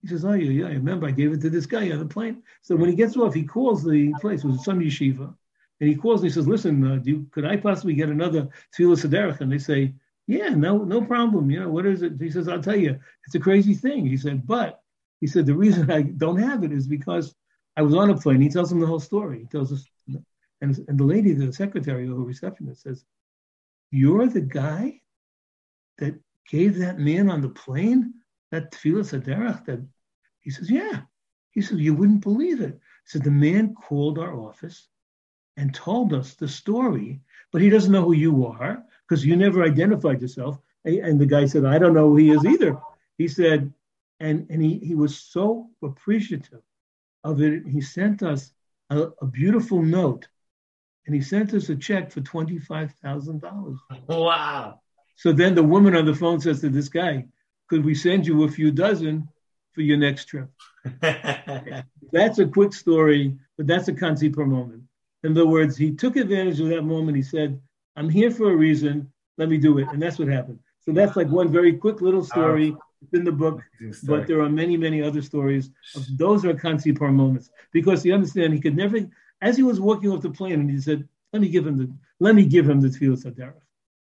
He 0.00 0.08
says, 0.08 0.24
"Oh 0.24 0.34
yeah, 0.34 0.50
yeah. 0.50 0.66
I 0.66 0.74
remember 0.74 1.08
I 1.08 1.10
gave 1.10 1.32
it 1.32 1.40
to 1.40 1.50
this 1.50 1.66
guy 1.66 1.90
on 1.90 1.98
the 1.98 2.06
plane." 2.06 2.44
So 2.62 2.76
when 2.76 2.90
he 2.90 2.94
gets 2.94 3.16
off, 3.16 3.34
he 3.34 3.42
calls 3.42 3.82
the 3.82 4.14
place. 4.20 4.44
It 4.44 4.46
was 4.46 4.64
some 4.64 4.78
yeshiva, 4.78 5.34
and 5.80 5.88
he 5.88 5.96
calls 5.96 6.20
and 6.20 6.30
he 6.30 6.34
says, 6.34 6.46
"Listen, 6.46 6.86
uh, 6.86 7.00
you, 7.02 7.26
could 7.32 7.44
I 7.44 7.56
possibly 7.56 7.94
get 7.94 8.08
another 8.08 8.48
Tfilas 8.78 9.04
Haderech?" 9.04 9.40
And 9.40 9.50
they 9.50 9.58
say, 9.58 9.94
"Yeah, 10.28 10.50
no, 10.50 10.84
no 10.84 11.02
problem. 11.02 11.50
You 11.50 11.58
know 11.58 11.70
what 11.70 11.86
is 11.86 12.02
it?" 12.02 12.12
He 12.20 12.30
says, 12.30 12.46
"I'll 12.46 12.62
tell 12.62 12.76
you, 12.76 13.00
it's 13.26 13.34
a 13.34 13.40
crazy 13.40 13.74
thing." 13.74 14.06
He 14.06 14.16
said, 14.16 14.46
"But," 14.46 14.80
he 15.20 15.26
said, 15.26 15.44
"the 15.46 15.56
reason 15.56 15.90
I 15.90 16.02
don't 16.02 16.38
have 16.38 16.62
it 16.62 16.70
is 16.72 16.86
because." 16.86 17.34
I 17.76 17.82
was 17.82 17.92
on 17.92 18.08
a 18.08 18.16
plane. 18.16 18.40
He 18.40 18.50
tells 18.50 18.70
him 18.70 18.78
the 18.78 18.86
whole 18.86 19.00
story. 19.00 19.40
He 19.40 19.46
tells 19.46 19.72
us 19.72 19.84
and, 20.64 20.88
and 20.88 20.98
the 20.98 21.04
lady, 21.04 21.32
the 21.34 21.52
secretary 21.52 22.08
or 22.08 22.14
receptionist 22.14 22.82
says, 22.82 23.04
You're 23.90 24.26
the 24.26 24.40
guy 24.40 25.02
that 25.98 26.14
gave 26.48 26.78
that 26.78 26.98
man 26.98 27.28
on 27.28 27.42
the 27.42 27.50
plane 27.50 28.14
that 28.50 28.72
tefillas 28.72 29.12
haderech 29.12 29.66
that 29.66 29.86
he 30.40 30.50
says, 30.50 30.70
Yeah. 30.70 31.02
He 31.50 31.60
said, 31.60 31.78
You 31.78 31.94
wouldn't 31.94 32.22
believe 32.22 32.62
it. 32.62 32.72
He 32.72 33.06
said, 33.06 33.24
The 33.24 33.30
man 33.30 33.74
called 33.74 34.18
our 34.18 34.34
office 34.34 34.88
and 35.58 35.74
told 35.74 36.14
us 36.14 36.32
the 36.34 36.48
story, 36.48 37.20
but 37.52 37.60
he 37.60 37.68
doesn't 37.68 37.92
know 37.92 38.04
who 38.04 38.14
you 38.14 38.46
are 38.46 38.82
because 39.06 39.24
you 39.24 39.36
never 39.36 39.62
identified 39.62 40.22
yourself. 40.22 40.58
And 40.86 41.20
the 41.20 41.26
guy 41.26 41.44
said, 41.44 41.66
I 41.66 41.78
don't 41.78 41.94
know 41.94 42.08
who 42.08 42.16
he 42.16 42.30
is 42.30 42.44
either. 42.44 42.80
He 43.18 43.28
said, 43.28 43.72
and, 44.18 44.46
and 44.50 44.62
he, 44.62 44.78
he 44.78 44.94
was 44.94 45.18
so 45.18 45.68
appreciative 45.82 46.62
of 47.22 47.42
it. 47.42 47.66
He 47.66 47.80
sent 47.80 48.22
us 48.22 48.52
a, 48.90 49.08
a 49.20 49.26
beautiful 49.26 49.82
note 49.82 50.26
and 51.06 51.14
he 51.14 51.20
sent 51.20 51.52
us 51.54 51.68
a 51.68 51.76
check 51.76 52.10
for 52.10 52.20
$25,000. 52.20 53.78
Wow. 54.08 54.80
So 55.16 55.32
then 55.32 55.54
the 55.54 55.62
woman 55.62 55.94
on 55.94 56.06
the 56.06 56.14
phone 56.14 56.40
says 56.40 56.60
to 56.60 56.70
this 56.70 56.88
guy, 56.88 57.26
Could 57.68 57.84
we 57.84 57.94
send 57.94 58.26
you 58.26 58.44
a 58.44 58.50
few 58.50 58.70
dozen 58.70 59.28
for 59.72 59.82
your 59.82 59.96
next 59.96 60.26
trip? 60.26 60.48
that's 62.12 62.38
a 62.38 62.46
quick 62.46 62.72
story, 62.72 63.36
but 63.56 63.66
that's 63.66 63.88
a 63.88 63.92
kansipor 63.92 64.46
moment. 64.46 64.82
In 65.22 65.32
other 65.32 65.46
words, 65.46 65.76
he 65.76 65.92
took 65.92 66.16
advantage 66.16 66.60
of 66.60 66.68
that 66.68 66.82
moment. 66.82 67.16
He 67.16 67.22
said, 67.22 67.60
I'm 67.96 68.10
here 68.10 68.30
for 68.30 68.50
a 68.50 68.56
reason. 68.56 69.10
Let 69.38 69.48
me 69.48 69.58
do 69.58 69.78
it. 69.78 69.88
And 69.92 70.02
that's 70.02 70.18
what 70.18 70.28
happened. 70.28 70.58
So 70.80 70.92
that's 70.92 71.16
like 71.16 71.28
one 71.28 71.50
very 71.50 71.74
quick 71.74 72.00
little 72.00 72.24
story. 72.24 72.74
Oh. 72.76 72.80
It's 73.02 73.12
in 73.12 73.24
the 73.24 73.32
book, 73.32 73.60
but 74.04 74.26
there 74.26 74.40
are 74.40 74.48
many, 74.48 74.78
many 74.78 75.02
other 75.02 75.20
stories. 75.20 75.70
Of, 75.94 76.04
those 76.16 76.44
are 76.46 76.54
kansipor 76.54 77.12
moments 77.12 77.50
because 77.70 78.04
you 78.04 78.14
understand 78.14 78.54
he 78.54 78.60
could 78.60 78.76
never 78.76 78.98
as 79.44 79.56
he 79.56 79.62
was 79.62 79.78
walking 79.78 80.10
off 80.10 80.22
the 80.22 80.30
plane, 80.30 80.58
and 80.60 80.70
he 80.70 80.80
said, 80.80 81.06
"Let 81.32 81.42
me 81.42 81.48
give 81.48 81.66
him 81.66 81.76
the 81.76 81.88
let 82.18 82.34
me 82.34 82.44
give 82.46 82.68
him 82.68 82.80
the 82.80 82.88
tefillas 82.88 83.24
haderech." 83.24 83.68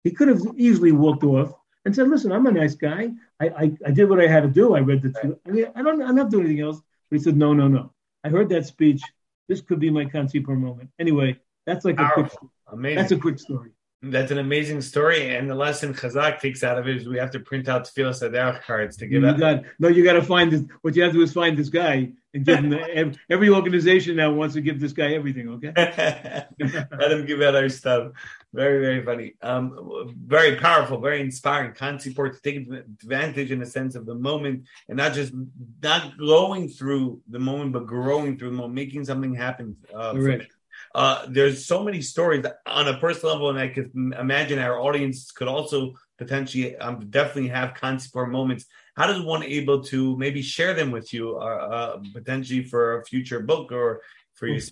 He 0.04 0.12
could 0.12 0.28
have 0.28 0.40
easily 0.56 0.92
walked 0.92 1.24
off 1.24 1.52
and 1.84 1.94
said, 1.94 2.08
"Listen, 2.08 2.32
I'm 2.32 2.46
a 2.46 2.52
nice 2.52 2.76
guy. 2.76 3.10
I, 3.40 3.46
I, 3.48 3.72
I 3.88 3.90
did 3.90 4.08
what 4.08 4.20
I 4.20 4.28
had 4.28 4.44
to 4.44 4.48
do. 4.48 4.74
I 4.74 4.80
read 4.80 5.02
the 5.02 5.10
tefillah. 5.10 5.38
I 5.46 5.50
mean, 5.50 5.66
I 5.74 5.82
don't 5.82 6.00
I'm 6.00 6.16
not 6.16 6.30
doing 6.30 6.46
anything 6.46 6.64
else." 6.64 6.80
But 7.10 7.18
he 7.18 7.22
said, 7.24 7.36
"No, 7.36 7.52
no, 7.52 7.66
no. 7.68 7.92
I 8.24 8.28
heard 8.28 8.48
that 8.50 8.66
speech. 8.66 9.02
This 9.48 9.60
could 9.60 9.80
be 9.80 9.90
my 9.90 10.04
kansipor 10.04 10.56
moment." 10.56 10.90
Anyway, 10.98 11.38
that's 11.66 11.84
like 11.84 12.00
a 12.00 12.08
quick. 12.14 12.30
Amazing. 12.68 12.96
That's 12.96 13.12
a 13.12 13.18
quick 13.18 13.38
story. 13.38 13.70
That's 14.02 14.30
an 14.30 14.38
amazing 14.38 14.82
story, 14.82 15.34
and 15.34 15.48
the 15.48 15.54
lesson 15.54 15.94
Chazak 15.94 16.38
takes 16.38 16.62
out 16.62 16.78
of 16.78 16.86
it 16.86 16.98
is 16.98 17.08
we 17.08 17.16
have 17.16 17.30
to 17.30 17.40
print 17.40 17.66
out 17.66 17.84
tefillas 17.84 18.22
haderech 18.22 18.62
cards 18.62 18.96
to 18.98 19.06
give 19.06 19.22
you 19.22 19.28
out. 19.28 19.38
Got, 19.38 19.62
no, 19.78 19.88
you 19.88 20.04
got 20.04 20.12
to 20.12 20.22
find 20.22 20.52
this. 20.52 20.62
What 20.82 20.94
you 20.94 21.02
have 21.02 21.12
to 21.12 21.18
do 21.18 21.24
is 21.24 21.32
find 21.32 21.56
this 21.56 21.70
guy 21.70 22.12
and 22.34 22.44
give 22.44 22.58
him 22.58 22.68
the, 22.68 23.18
every 23.30 23.48
organization 23.48 24.16
now 24.16 24.30
wants 24.32 24.54
to 24.54 24.60
give 24.60 24.78
this 24.78 24.92
guy 24.92 25.14
everything. 25.14 25.48
Okay, 25.48 25.72
let 26.98 27.10
him 27.10 27.24
give 27.24 27.40
out 27.40 27.56
our 27.56 27.70
stuff. 27.70 28.12
Very, 28.52 28.80
very 28.80 29.04
funny. 29.04 29.34
Um, 29.40 30.14
very 30.26 30.56
powerful, 30.56 31.00
very 31.00 31.22
inspiring. 31.22 31.72
Can't 31.72 32.00
support 32.00 32.34
to 32.34 32.40
take 32.42 32.70
advantage 32.70 33.50
in 33.50 33.60
the 33.60 33.66
sense 33.66 33.94
of 33.94 34.04
the 34.04 34.14
moment 34.14 34.64
and 34.88 34.98
not 34.98 35.14
just 35.14 35.32
not 35.82 36.18
going 36.18 36.68
through 36.68 37.22
the 37.28 37.38
moment, 37.38 37.72
but 37.72 37.86
growing 37.86 38.38
through 38.38 38.50
the 38.50 38.56
moment, 38.56 38.74
making 38.74 39.06
something 39.06 39.34
happen. 39.34 39.74
Uh. 39.94 40.12
Uh, 40.96 41.26
there's 41.28 41.66
so 41.66 41.84
many 41.84 42.00
stories 42.00 42.42
on 42.64 42.88
a 42.88 42.96
personal 42.96 43.34
level, 43.34 43.50
and 43.50 43.58
I 43.58 43.68
could 43.68 43.90
imagine 43.94 44.58
our 44.58 44.80
audience 44.80 45.30
could 45.30 45.46
also 45.46 45.92
potentially 46.16 46.74
um, 46.78 47.10
definitely 47.10 47.50
have 47.50 47.74
or 48.14 48.26
moments. 48.26 48.64
How 48.96 49.06
does 49.06 49.20
one 49.20 49.42
able 49.42 49.82
to 49.84 50.16
maybe 50.16 50.40
share 50.40 50.72
them 50.72 50.90
with 50.90 51.12
you, 51.12 51.36
uh, 51.36 51.44
uh, 51.44 51.96
potentially 52.14 52.64
for 52.64 53.00
a 53.00 53.04
future 53.04 53.40
book 53.40 53.72
or 53.72 54.00
for 54.32 54.46
you? 54.46 54.62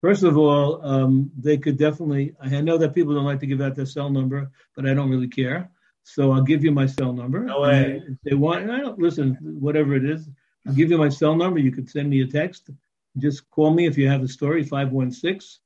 First 0.00 0.24
of 0.24 0.36
all, 0.36 0.84
um, 0.84 1.30
they 1.38 1.56
could 1.56 1.78
definitely. 1.78 2.34
I 2.40 2.60
know 2.60 2.76
that 2.78 2.92
people 2.92 3.14
don't 3.14 3.24
like 3.24 3.38
to 3.38 3.46
give 3.46 3.60
out 3.60 3.76
their 3.76 3.86
cell 3.86 4.10
number, 4.10 4.50
but 4.74 4.86
I 4.88 4.92
don't 4.92 5.08
really 5.08 5.28
care. 5.28 5.70
So 6.02 6.32
I'll 6.32 6.42
give 6.42 6.64
you 6.64 6.72
my 6.72 6.86
cell 6.86 7.12
number. 7.12 7.44
No 7.44 7.60
way. 7.60 8.02
If 8.04 8.18
they 8.24 8.34
want, 8.34 8.68
I 8.68 8.80
don't 8.80 8.98
listen. 8.98 9.38
Whatever 9.40 9.94
it 9.94 10.04
is, 10.04 10.28
I'll 10.66 10.74
give 10.74 10.90
you 10.90 10.98
my 10.98 11.10
cell 11.10 11.36
number. 11.36 11.60
You 11.60 11.70
could 11.70 11.88
send 11.88 12.10
me 12.10 12.22
a 12.22 12.26
text 12.26 12.70
just 13.18 13.48
call 13.50 13.72
me 13.72 13.86
if 13.86 13.96
you 13.96 14.08
have 14.08 14.22
a 14.22 14.28
story, 14.28 14.62
516 14.62 15.60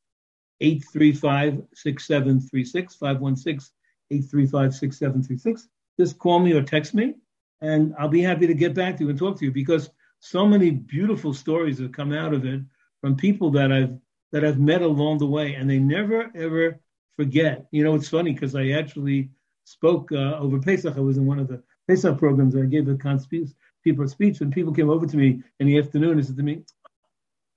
835 0.60 1.62
6736, 1.74 2.94
516 2.96 3.74
835 4.10 4.74
6736. 4.74 5.68
Just 5.98 6.18
call 6.18 6.38
me 6.40 6.52
or 6.52 6.62
text 6.62 6.94
me, 6.94 7.14
and 7.60 7.94
I'll 7.98 8.08
be 8.08 8.22
happy 8.22 8.46
to 8.46 8.54
get 8.54 8.74
back 8.74 8.96
to 8.96 9.04
you 9.04 9.10
and 9.10 9.18
talk 9.18 9.38
to 9.38 9.44
you 9.44 9.52
because 9.52 9.90
so 10.20 10.46
many 10.46 10.70
beautiful 10.70 11.32
stories 11.32 11.78
have 11.78 11.92
come 11.92 12.12
out 12.12 12.34
of 12.34 12.44
it 12.44 12.60
from 13.00 13.16
people 13.16 13.50
that 13.52 13.72
I've 13.72 13.96
that 14.32 14.44
I've 14.44 14.58
met 14.58 14.82
along 14.82 15.18
the 15.18 15.26
way, 15.26 15.54
and 15.54 15.68
they 15.70 15.78
never 15.78 16.30
ever 16.34 16.80
forget. 17.16 17.66
You 17.70 17.84
know, 17.84 17.94
it's 17.94 18.08
funny 18.08 18.32
because 18.32 18.54
I 18.54 18.70
actually 18.70 19.30
spoke 19.64 20.12
uh, 20.12 20.38
over 20.38 20.60
Pesach. 20.60 20.96
I 20.96 21.00
was 21.00 21.16
in 21.16 21.26
one 21.26 21.38
of 21.38 21.48
the 21.48 21.62
Pesach 21.88 22.18
programs. 22.18 22.54
I 22.54 22.62
gave 22.62 22.88
a 22.88 22.96
people 23.84 24.06
speech, 24.08 24.40
and 24.40 24.52
people 24.52 24.72
came 24.72 24.90
over 24.90 25.06
to 25.06 25.16
me 25.16 25.42
in 25.60 25.66
the 25.66 25.78
afternoon 25.78 26.18
and 26.18 26.26
said 26.26 26.36
to 26.36 26.42
me, 26.42 26.62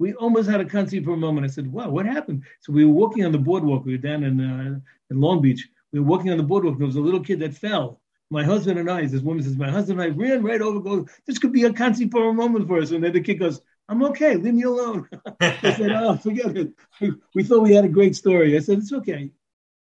we 0.02 0.14
almost 0.16 0.50
had 0.50 0.60
a 0.60 0.66
conceit 0.66 1.06
for 1.06 1.12
a 1.12 1.18
moment. 1.18 1.46
I 1.46 1.50
said, 1.50 1.72
wow, 1.72 1.88
what 1.90 2.08
happened? 2.08 2.44
So 2.62 2.74
we 2.74 2.84
were 2.84 2.92
walking 2.92 3.24
on 3.24 3.32
the 3.32 3.38
boardwalk. 3.38 3.86
We 3.86 3.92
were 3.92 4.00
down 4.00 4.24
in, 4.24 4.42
uh, 4.42 4.80
in 5.12 5.22
Long 5.22 5.44
Beach. 5.44 5.70
We 5.94 6.00
were 6.00 6.08
walking 6.08 6.32
on 6.32 6.38
the 6.38 6.44
boardwalk. 6.44 6.80
There 6.80 6.88
was 6.88 6.96
a 6.96 7.02
little 7.02 7.20
kid 7.20 7.40
that 7.42 7.54
fell. 7.54 8.02
My 8.32 8.44
husband 8.44 8.80
and 8.80 8.90
I, 8.90 9.06
this 9.06 9.22
woman 9.22 9.44
says, 9.44 9.58
my 9.58 9.70
husband 9.70 10.02
and 10.02 10.12
I 10.12 10.16
ran 10.16 10.42
right 10.42 10.60
over, 10.60 10.80
go, 10.80 11.06
this 11.28 11.38
could 11.38 11.54
be 11.54 11.66
a 11.66 11.74
conceit 11.74 12.12
for 12.12 12.30
a 12.30 12.34
moment 12.34 12.68
for 12.68 12.80
us. 12.80 12.90
And 12.90 13.04
then 13.04 13.14
the 13.14 13.22
kid 13.22 13.36
goes, 13.36 13.62
I'm 13.90 14.04
okay, 14.06 14.38
leave 14.38 14.56
me 14.56 14.64
alone. 14.64 15.08
I 15.40 15.76
said, 15.76 15.92
oh, 15.92 16.18
forget 16.18 16.58
it. 16.58 16.72
We 17.36 17.44
thought 17.44 17.62
we 17.62 17.76
had 17.76 17.86
a 17.86 17.90
great 17.90 18.16
story. 18.16 18.56
I 18.56 18.60
said, 18.60 18.80
it's 18.80 18.94
okay. 18.94 19.30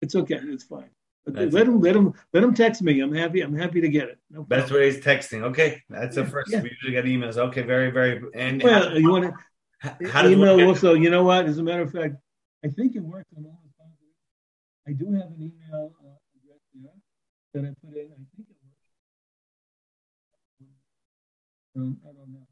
It's 0.02 0.16
okay. 0.16 0.40
It's 0.42 0.64
fine. 0.64 0.90
That's 1.28 1.54
let 1.54 1.68
him, 1.68 1.80
let 1.82 1.96
him, 1.96 2.14
let 2.34 2.42
him 2.42 2.56
text 2.56 2.82
me. 2.82 3.02
I'm 3.02 3.14
happy. 3.14 3.42
I'm 3.42 3.56
happy 3.56 3.82
to 3.82 3.90
get 3.90 4.08
it. 4.08 4.18
No 4.32 4.44
Best 4.44 4.72
way 4.72 4.88
is 4.88 5.00
texting. 5.00 5.44
Okay, 5.44 5.84
that's 5.90 6.16
yeah, 6.16 6.24
the 6.24 6.30
first. 6.30 6.50
Yeah. 6.50 6.62
We 6.62 6.70
usually 6.70 6.94
get 6.94 7.04
emails. 7.04 7.36
Okay, 7.36 7.64
very, 7.64 7.92
very. 7.92 8.22
And 8.34 8.64
well, 8.64 8.98
you 8.98 9.12
want 9.12 9.26
to 9.26 9.34
how 9.80 10.28
email 10.28 10.68
also, 10.68 10.94
you 10.94 11.10
know 11.10 11.24
what? 11.24 11.46
As 11.46 11.58
a 11.58 11.63
matter 11.63 11.84
of 11.84 11.92
fact, 11.92 12.16
I 12.63 12.70
think 12.70 12.96
it 12.96 13.02
works 13.02 13.30
on 13.38 13.46
all 13.46 13.62
the. 13.63 13.68
I 14.88 14.94
do 14.94 15.12
have 15.13 15.28
an 15.28 15.36
email 15.40 15.92
uh, 16.02 16.16
address 16.38 16.62
there 16.74 16.92
that 17.54 17.68
I 17.68 17.74
put 17.86 17.98
in. 17.98 18.06
I 18.06 18.24
think 18.36 18.48
it 18.50 18.56
works. 18.63 18.78
Um, 21.76 21.98
I 22.04 22.13
don't 22.13 22.32
know. 22.32 22.48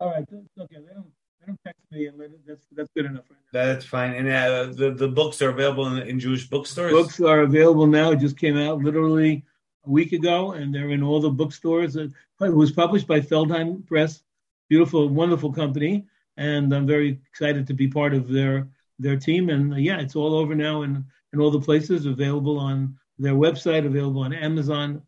All 0.00 0.10
right, 0.10 0.24
okay. 0.32 0.76
Let 0.84 0.94
them, 0.94 1.04
let 1.40 1.46
them 1.46 1.58
text 1.64 1.80
me, 1.92 2.06
and 2.06 2.18
let 2.18 2.30
it, 2.30 2.40
that's 2.46 2.66
that's 2.72 2.90
good 2.96 3.06
enough 3.06 3.24
right 3.30 3.38
now. 3.52 3.64
That's 3.64 3.84
fine. 3.84 4.14
And 4.14 4.28
uh, 4.28 4.72
the 4.72 4.90
the 4.90 5.08
books 5.08 5.40
are 5.40 5.50
available 5.50 5.86
in, 5.86 6.02
in 6.08 6.18
Jewish 6.18 6.50
bookstores. 6.50 6.92
Books 6.92 7.20
are 7.20 7.42
available 7.42 7.86
now. 7.86 8.10
It 8.10 8.18
just 8.18 8.36
came 8.36 8.58
out 8.58 8.82
literally 8.82 9.44
a 9.86 9.90
week 9.90 10.12
ago, 10.12 10.52
and 10.52 10.74
they're 10.74 10.90
in 10.90 11.02
all 11.02 11.20
the 11.20 11.30
bookstores. 11.30 11.94
It 11.94 12.12
was 12.40 12.72
published 12.72 13.06
by 13.06 13.20
Feldheim 13.20 13.86
Press, 13.86 14.24
beautiful, 14.68 15.08
wonderful 15.08 15.52
company 15.52 16.06
and 16.36 16.72
I'm 16.72 16.86
very 16.86 17.20
excited 17.30 17.66
to 17.66 17.74
be 17.74 17.88
part 17.88 18.14
of 18.14 18.28
their 18.28 18.68
their 18.98 19.16
team. 19.16 19.50
And 19.50 19.74
uh, 19.74 19.76
yeah, 19.76 20.00
it's 20.00 20.16
all 20.16 20.34
over 20.34 20.54
now 20.54 20.82
and 20.82 21.04
in 21.32 21.40
all 21.40 21.50
the 21.50 21.60
places 21.60 22.06
available 22.06 22.58
on 22.58 22.96
their 23.18 23.34
website, 23.34 23.86
available 23.86 24.22
on 24.22 24.32
Amazon. 24.32 25.02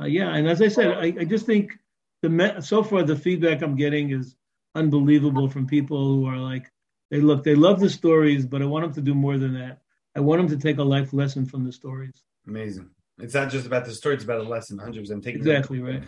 Uh, 0.00 0.06
yeah, 0.06 0.34
and 0.34 0.48
as 0.48 0.62
I 0.62 0.68
said, 0.68 0.92
I, 0.92 1.14
I 1.20 1.24
just 1.24 1.46
think 1.46 1.78
the 2.22 2.60
so 2.60 2.82
far 2.82 3.02
the 3.02 3.16
feedback 3.16 3.62
I'm 3.62 3.76
getting 3.76 4.10
is 4.10 4.36
unbelievable 4.74 5.48
from 5.48 5.66
people 5.66 6.14
who 6.14 6.26
are 6.26 6.38
like, 6.38 6.70
they 7.10 7.20
look, 7.20 7.44
they 7.44 7.54
love 7.54 7.80
the 7.80 7.90
stories, 7.90 8.46
but 8.46 8.62
I 8.62 8.66
want 8.66 8.84
them 8.84 8.94
to 8.94 9.00
do 9.00 9.14
more 9.14 9.36
than 9.36 9.54
that. 9.54 9.80
I 10.16 10.20
want 10.20 10.40
them 10.40 10.58
to 10.58 10.62
take 10.62 10.78
a 10.78 10.82
life 10.82 11.12
lesson 11.12 11.44
from 11.44 11.64
the 11.64 11.72
stories. 11.72 12.22
Amazing. 12.46 12.90
It's 13.18 13.34
not 13.34 13.50
just 13.50 13.66
about 13.66 13.84
the 13.84 13.92
story; 13.92 14.14
it's 14.14 14.24
about 14.24 14.40
a 14.40 14.48
lesson. 14.48 14.78
Hundred 14.78 15.00
percent. 15.00 15.22
Taking 15.22 15.40
exactly 15.40 15.80
right. 15.80 16.02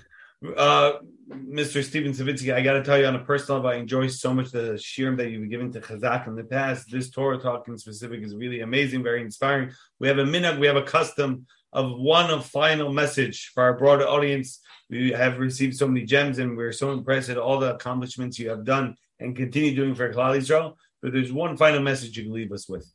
Uh, 0.57 0.93
Mr. 1.31 1.85
Steven 1.85 2.13
Savitsky, 2.13 2.53
I 2.53 2.63
got 2.63 2.75
to 2.75 2.83
tell 2.83 2.99
you 2.99 3.07
on 3.07 3.15
a 3.15 3.25
personal 3.25 3.61
level, 3.61 3.71
I 3.71 3.81
enjoy 3.81 4.09
so 4.09 4.35
much 4.35 4.51
the 4.51 4.75
shiurim 4.75 5.17
that 5.19 5.31
you've 5.31 5.49
given 5.49 5.73
to 5.73 5.81
Chazak 5.81 6.27
in 6.27 6.35
the 6.35 6.45
past. 6.45 6.91
This 6.91 7.11
Torah 7.11 7.39
talk 7.39 7.69
in 7.69 7.79
specific 7.79 8.23
is 8.23 8.35
really 8.35 8.61
amazing, 8.61 9.03
very 9.03 9.23
inspiring. 9.23 9.71
We 10.01 10.09
have 10.09 10.19
a 10.19 10.27
minute, 10.27 10.59
we 10.59 10.67
have 10.67 10.77
a 10.77 10.83
custom 10.83 11.47
of 11.73 11.99
one 11.99 12.41
final 12.43 12.93
message 12.93 13.51
for 13.55 13.63
our 13.63 13.79
broader 13.79 14.07
audience. 14.07 14.61
We 14.91 15.13
have 15.13 15.39
received 15.39 15.77
so 15.77 15.87
many 15.87 16.05
gems, 16.05 16.39
and 16.39 16.57
we're 16.57 16.73
so 16.73 16.93
impressed 16.93 17.31
at 17.31 17.39
all 17.39 17.59
the 17.59 17.75
accomplishments 17.75 18.39
you 18.39 18.51
have 18.51 18.65
done 18.65 18.97
and 19.21 19.37
continue 19.37 19.75
doing 19.75 19.95
for 19.95 20.13
Klal 20.13 20.37
Israel. 20.37 20.77
But 21.01 21.13
there's 21.13 21.33
one 21.33 21.57
final 21.57 21.81
message 21.81 22.17
you 22.17 22.25
can 22.25 22.33
leave 22.33 22.53
us 22.53 22.69
with. 22.69 22.87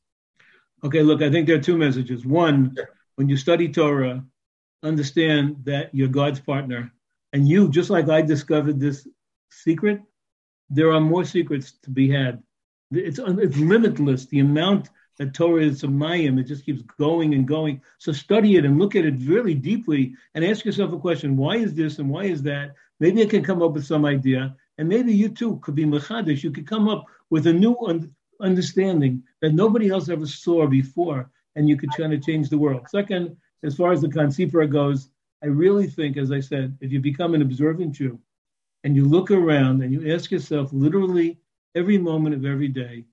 Okay, 0.83 1.01
look, 1.01 1.21
I 1.21 1.31
think 1.31 1.47
there 1.47 1.55
are 1.55 1.61
two 1.61 1.77
messages. 1.77 2.25
One, 2.25 2.75
sure. 2.75 2.89
when 3.15 3.29
you 3.29 3.37
study 3.37 3.69
Torah, 3.69 4.23
understand 4.83 5.63
that 5.63 5.89
you're 5.93 6.07
God's 6.07 6.39
partner 6.39 6.93
and 7.37 7.47
you, 7.47 7.69
just 7.69 7.91
like 7.91 8.09
I 8.09 8.23
discovered 8.23 8.79
this 8.79 9.07
secret, 9.51 10.01
there 10.71 10.91
are 10.91 10.99
more 10.99 11.23
secrets 11.23 11.73
to 11.83 11.91
be 11.91 12.09
had. 12.09 12.41
It's, 12.89 13.19
it's 13.19 13.57
limitless. 13.57 14.25
The 14.25 14.39
amount 14.39 14.89
that 15.19 15.35
Torah 15.35 15.61
is 15.61 15.83
a 15.83 15.87
Mayim, 15.87 16.39
it 16.39 16.47
just 16.47 16.65
keeps 16.65 16.81
going 16.97 17.35
and 17.35 17.47
going. 17.47 17.79
So 17.99 18.11
study 18.11 18.55
it 18.55 18.65
and 18.65 18.79
look 18.79 18.95
at 18.95 19.05
it 19.05 19.21
really 19.21 19.53
deeply 19.53 20.15
and 20.33 20.43
ask 20.43 20.65
yourself 20.65 20.93
a 20.93 20.97
question 20.97 21.37
why 21.37 21.57
is 21.57 21.75
this 21.75 21.99
and 21.99 22.09
why 22.09 22.23
is 22.23 22.41
that? 22.41 22.73
Maybe 22.99 23.21
I 23.21 23.27
can 23.27 23.43
come 23.43 23.61
up 23.61 23.73
with 23.73 23.85
some 23.85 24.03
idea. 24.03 24.55
And 24.79 24.89
maybe 24.89 25.13
you 25.13 25.29
too 25.29 25.59
could 25.61 25.75
be 25.75 25.85
Mechadish. 25.85 26.41
You 26.41 26.49
could 26.49 26.65
come 26.65 26.89
up 26.89 27.05
with 27.29 27.45
a 27.45 27.53
new 27.53 27.77
un- 27.85 28.15
understanding 28.41 29.21
that 29.43 29.53
nobody 29.53 29.89
else 29.89 30.09
ever 30.09 30.25
saw 30.25 30.65
before, 30.65 31.29
and 31.55 31.69
you 31.69 31.77
could 31.77 31.91
try 31.91 32.07
to 32.07 32.17
change 32.17 32.49
the 32.49 32.57
world. 32.57 32.87
Second, 32.89 33.37
as 33.63 33.75
far 33.75 33.91
as 33.91 34.01
the 34.01 34.07
Kansipor 34.07 34.67
goes, 34.67 35.09
I 35.43 35.47
really 35.47 35.87
think, 35.87 36.17
as 36.17 36.31
I 36.31 36.39
said, 36.39 36.77
if 36.81 36.91
you 36.91 36.99
become 36.99 37.35
an 37.35 37.41
observant 37.41 37.93
Jew 37.93 38.19
and 38.83 38.95
you 38.95 39.05
look 39.05 39.29
around 39.29 39.83
and 39.83 39.93
you 39.93 40.13
ask 40.13 40.31
yourself 40.31 40.69
literally 40.73 41.39
every 41.75 41.97
moment 41.97 42.35
of 42.35 42.45
every 42.45 42.67
day, 42.67 43.05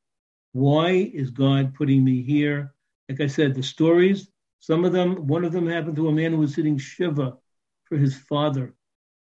why 0.52 0.90
is 0.90 1.30
God 1.30 1.74
putting 1.74 2.02
me 2.04 2.22
here? 2.22 2.72
Like 3.08 3.20
I 3.20 3.26
said, 3.26 3.54
the 3.54 3.62
stories, 3.62 4.28
some 4.60 4.84
of 4.84 4.92
them, 4.92 5.26
one 5.26 5.44
of 5.44 5.52
them 5.52 5.66
happened 5.66 5.96
to 5.96 6.08
a 6.08 6.12
man 6.12 6.32
who 6.32 6.38
was 6.38 6.54
sitting 6.54 6.78
Shiva 6.78 7.36
for 7.84 7.98
his 7.98 8.16
father. 8.16 8.74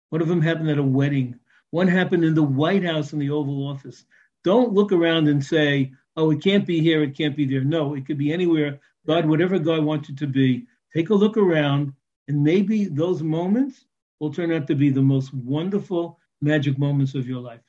One 0.10 0.22
of 0.22 0.28
them 0.28 0.42
happened 0.42 0.70
at 0.70 0.78
a 0.78 0.84
wedding. 0.84 1.40
One 1.72 1.88
happened 1.88 2.24
in 2.24 2.36
the 2.36 2.44
White 2.44 2.84
House 2.84 3.14
in 3.14 3.20
the 3.20 3.32
Oval 3.32 3.68
Office. 3.68 4.06
Don't 4.44 4.74
look 4.74 4.92
around 4.92 5.28
and 5.28 5.44
say, 5.44 5.92
oh, 6.18 6.32
it 6.32 6.44
can't 6.44 6.68
be 6.68 6.82
here, 6.82 7.02
it 7.02 7.18
can't 7.18 7.36
be 7.36 7.46
there. 7.46 7.64
No, 7.64 7.96
it 7.96 8.06
could 8.06 8.18
be 8.18 8.32
anywhere. 8.32 8.80
God, 9.08 9.26
whatever 9.26 9.58
God 9.58 9.84
wants 9.84 10.10
it 10.10 10.18
to 10.18 10.28
be, 10.28 10.68
take 10.94 11.10
a 11.10 11.16
look 11.16 11.38
around 11.38 11.94
and 12.32 12.42
maybe 12.42 12.86
those 12.86 13.22
moments 13.22 13.86
will 14.20 14.34
turn 14.34 14.54
out 14.54 14.66
to 14.68 14.76
be 14.76 14.90
the 14.90 15.02
most 15.02 15.34
wonderful 15.34 16.18
magic 16.42 16.80
moments 16.80 17.14
of 17.14 17.28
your 17.28 17.42
life. 17.42 17.60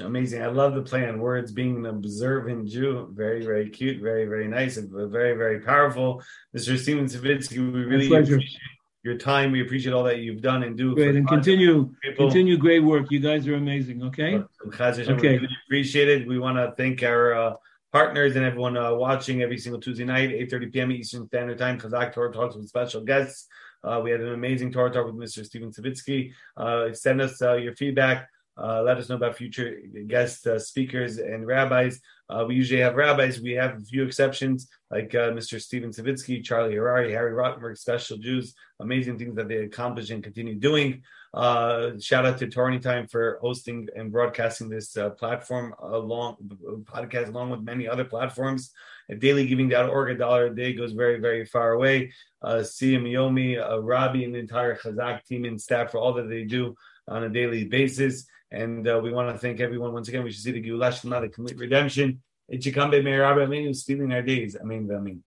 Amazing. 0.00 0.42
I 0.42 0.46
love 0.46 0.74
the 0.74 0.82
play 0.82 1.08
on 1.08 1.18
words, 1.18 1.50
being 1.52 1.76
an 1.78 1.86
observant 1.86 2.68
Jew. 2.68 3.10
Very, 3.12 3.44
very 3.44 3.68
cute, 3.68 4.00
very, 4.00 4.26
very 4.26 4.46
nice, 4.48 4.76
and 4.76 4.88
very, 4.90 5.36
very 5.36 5.60
powerful. 5.60 6.22
Mr. 6.56 6.78
Steven 6.78 7.06
Savitsky, 7.06 7.58
we 7.58 7.84
really 7.84 8.06
appreciate 8.06 8.58
your 9.02 9.18
time. 9.18 9.50
We 9.52 9.62
appreciate 9.62 9.92
all 9.92 10.04
that 10.04 10.18
you've 10.18 10.42
done 10.42 10.62
and 10.62 10.76
do. 10.76 10.94
Great, 10.94 11.16
and 11.16 11.28
continue, 11.28 11.92
continue 12.16 12.56
great 12.56 12.80
work. 12.80 13.10
You 13.10 13.20
guys 13.20 13.46
are 13.46 13.54
amazing. 13.54 14.02
Okay. 14.04 14.42
Okay. 14.66 15.04
We 15.06 15.38
really 15.38 15.56
appreciate 15.66 16.08
it. 16.08 16.28
We 16.28 16.38
want 16.38 16.56
to 16.58 16.74
thank 16.76 17.02
our 17.02 17.34
uh, 17.34 17.52
partners 17.92 18.36
and 18.36 18.44
everyone 18.44 18.76
uh, 18.76 18.94
watching 18.94 19.42
every 19.42 19.58
single 19.58 19.80
Tuesday 19.80 20.04
night, 20.04 20.30
8.30 20.30 20.72
p.m. 20.72 20.92
Eastern 20.92 21.26
Standard 21.28 21.58
Time. 21.58 21.78
Chazak 21.78 22.12
Torah 22.12 22.32
Talks 22.32 22.56
with 22.56 22.68
special 22.68 23.02
guests. 23.02 23.46
Uh, 23.82 24.00
we 24.02 24.10
had 24.10 24.20
an 24.20 24.32
amazing 24.32 24.72
Torah 24.72 24.90
talk 24.90 25.06
with 25.06 25.14
Mr. 25.14 25.44
Steven 25.44 25.70
Savitsky. 25.70 26.32
Uh, 26.56 26.92
send 26.92 27.20
us 27.20 27.40
uh, 27.42 27.54
your 27.54 27.74
feedback. 27.74 28.28
Uh, 28.60 28.82
let 28.82 28.98
us 28.98 29.08
know 29.08 29.14
about 29.14 29.36
future 29.36 29.80
guest 30.06 30.46
uh, 30.46 30.58
speakers 30.58 31.18
and 31.18 31.46
rabbis. 31.46 32.00
Uh, 32.28 32.44
we 32.46 32.54
usually 32.54 32.80
have 32.80 32.96
rabbis. 32.96 33.40
We 33.40 33.52
have 33.52 33.76
a 33.76 33.80
few 33.80 34.04
exceptions, 34.04 34.68
like 34.90 35.10
Mr. 35.10 35.60
Steven 35.60 35.90
Savitsky, 35.90 36.44
Charlie 36.44 36.74
Harary, 36.74 37.10
Harry 37.10 37.32
Rothenberg, 37.32 37.78
special 37.78 38.18
Jews, 38.18 38.54
amazing 38.80 39.18
things 39.18 39.36
that 39.36 39.48
they 39.48 39.58
accomplish 39.58 40.10
and 40.10 40.22
continue 40.22 40.56
doing. 40.56 41.02
shout 41.34 42.26
out 42.26 42.38
to 42.38 42.48
Torah 42.48 42.78
Time 42.80 43.06
for 43.06 43.38
hosting 43.40 43.88
and 43.96 44.12
broadcasting 44.12 44.68
this 44.68 44.96
platform 45.16 45.74
along 45.80 46.36
podcast 46.84 47.28
along 47.28 47.50
with 47.50 47.60
many 47.60 47.88
other 47.88 48.04
platforms. 48.04 48.72
At 49.10 49.20
dailygiving.org, 49.20 50.10
a 50.10 50.18
dollar 50.18 50.46
a 50.46 50.54
day 50.54 50.74
goes 50.74 50.92
very, 50.92 51.18
very 51.18 51.46
far 51.46 51.72
away. 51.72 52.12
Uh, 52.42 52.56
Yomi, 52.62 53.58
uh, 53.58 53.80
Robbie, 53.80 54.24
and 54.24 54.34
the 54.34 54.38
entire 54.38 54.76
Chazak 54.76 55.24
team 55.24 55.46
and 55.46 55.60
staff 55.60 55.92
for 55.92 55.98
all 55.98 56.12
that 56.14 56.28
they 56.28 56.44
do 56.44 56.76
on 57.08 57.24
a 57.24 57.28
daily 57.30 57.64
basis. 57.64 58.26
And 58.50 58.88
uh, 58.88 59.00
we 59.02 59.12
want 59.12 59.32
to 59.34 59.38
thank 59.38 59.60
everyone 59.60 59.92
once 59.92 60.08
again. 60.08 60.24
We 60.24 60.30
should 60.30 60.42
see 60.42 60.52
the 60.52 60.62
Geulah 60.62 61.20
the 61.20 61.28
complete 61.28 61.58
redemption. 61.58 62.22
It 62.48 62.64
should 62.64 62.74
come 62.74 62.90
by 62.90 62.98
Rabbi 62.98 63.40
Aminu 63.40 63.76
stealing 63.76 64.12
our 64.12 64.22
days. 64.22 64.56
I 64.58 64.64
mean, 64.64 64.90
I 64.94 64.98
mean. 64.98 65.22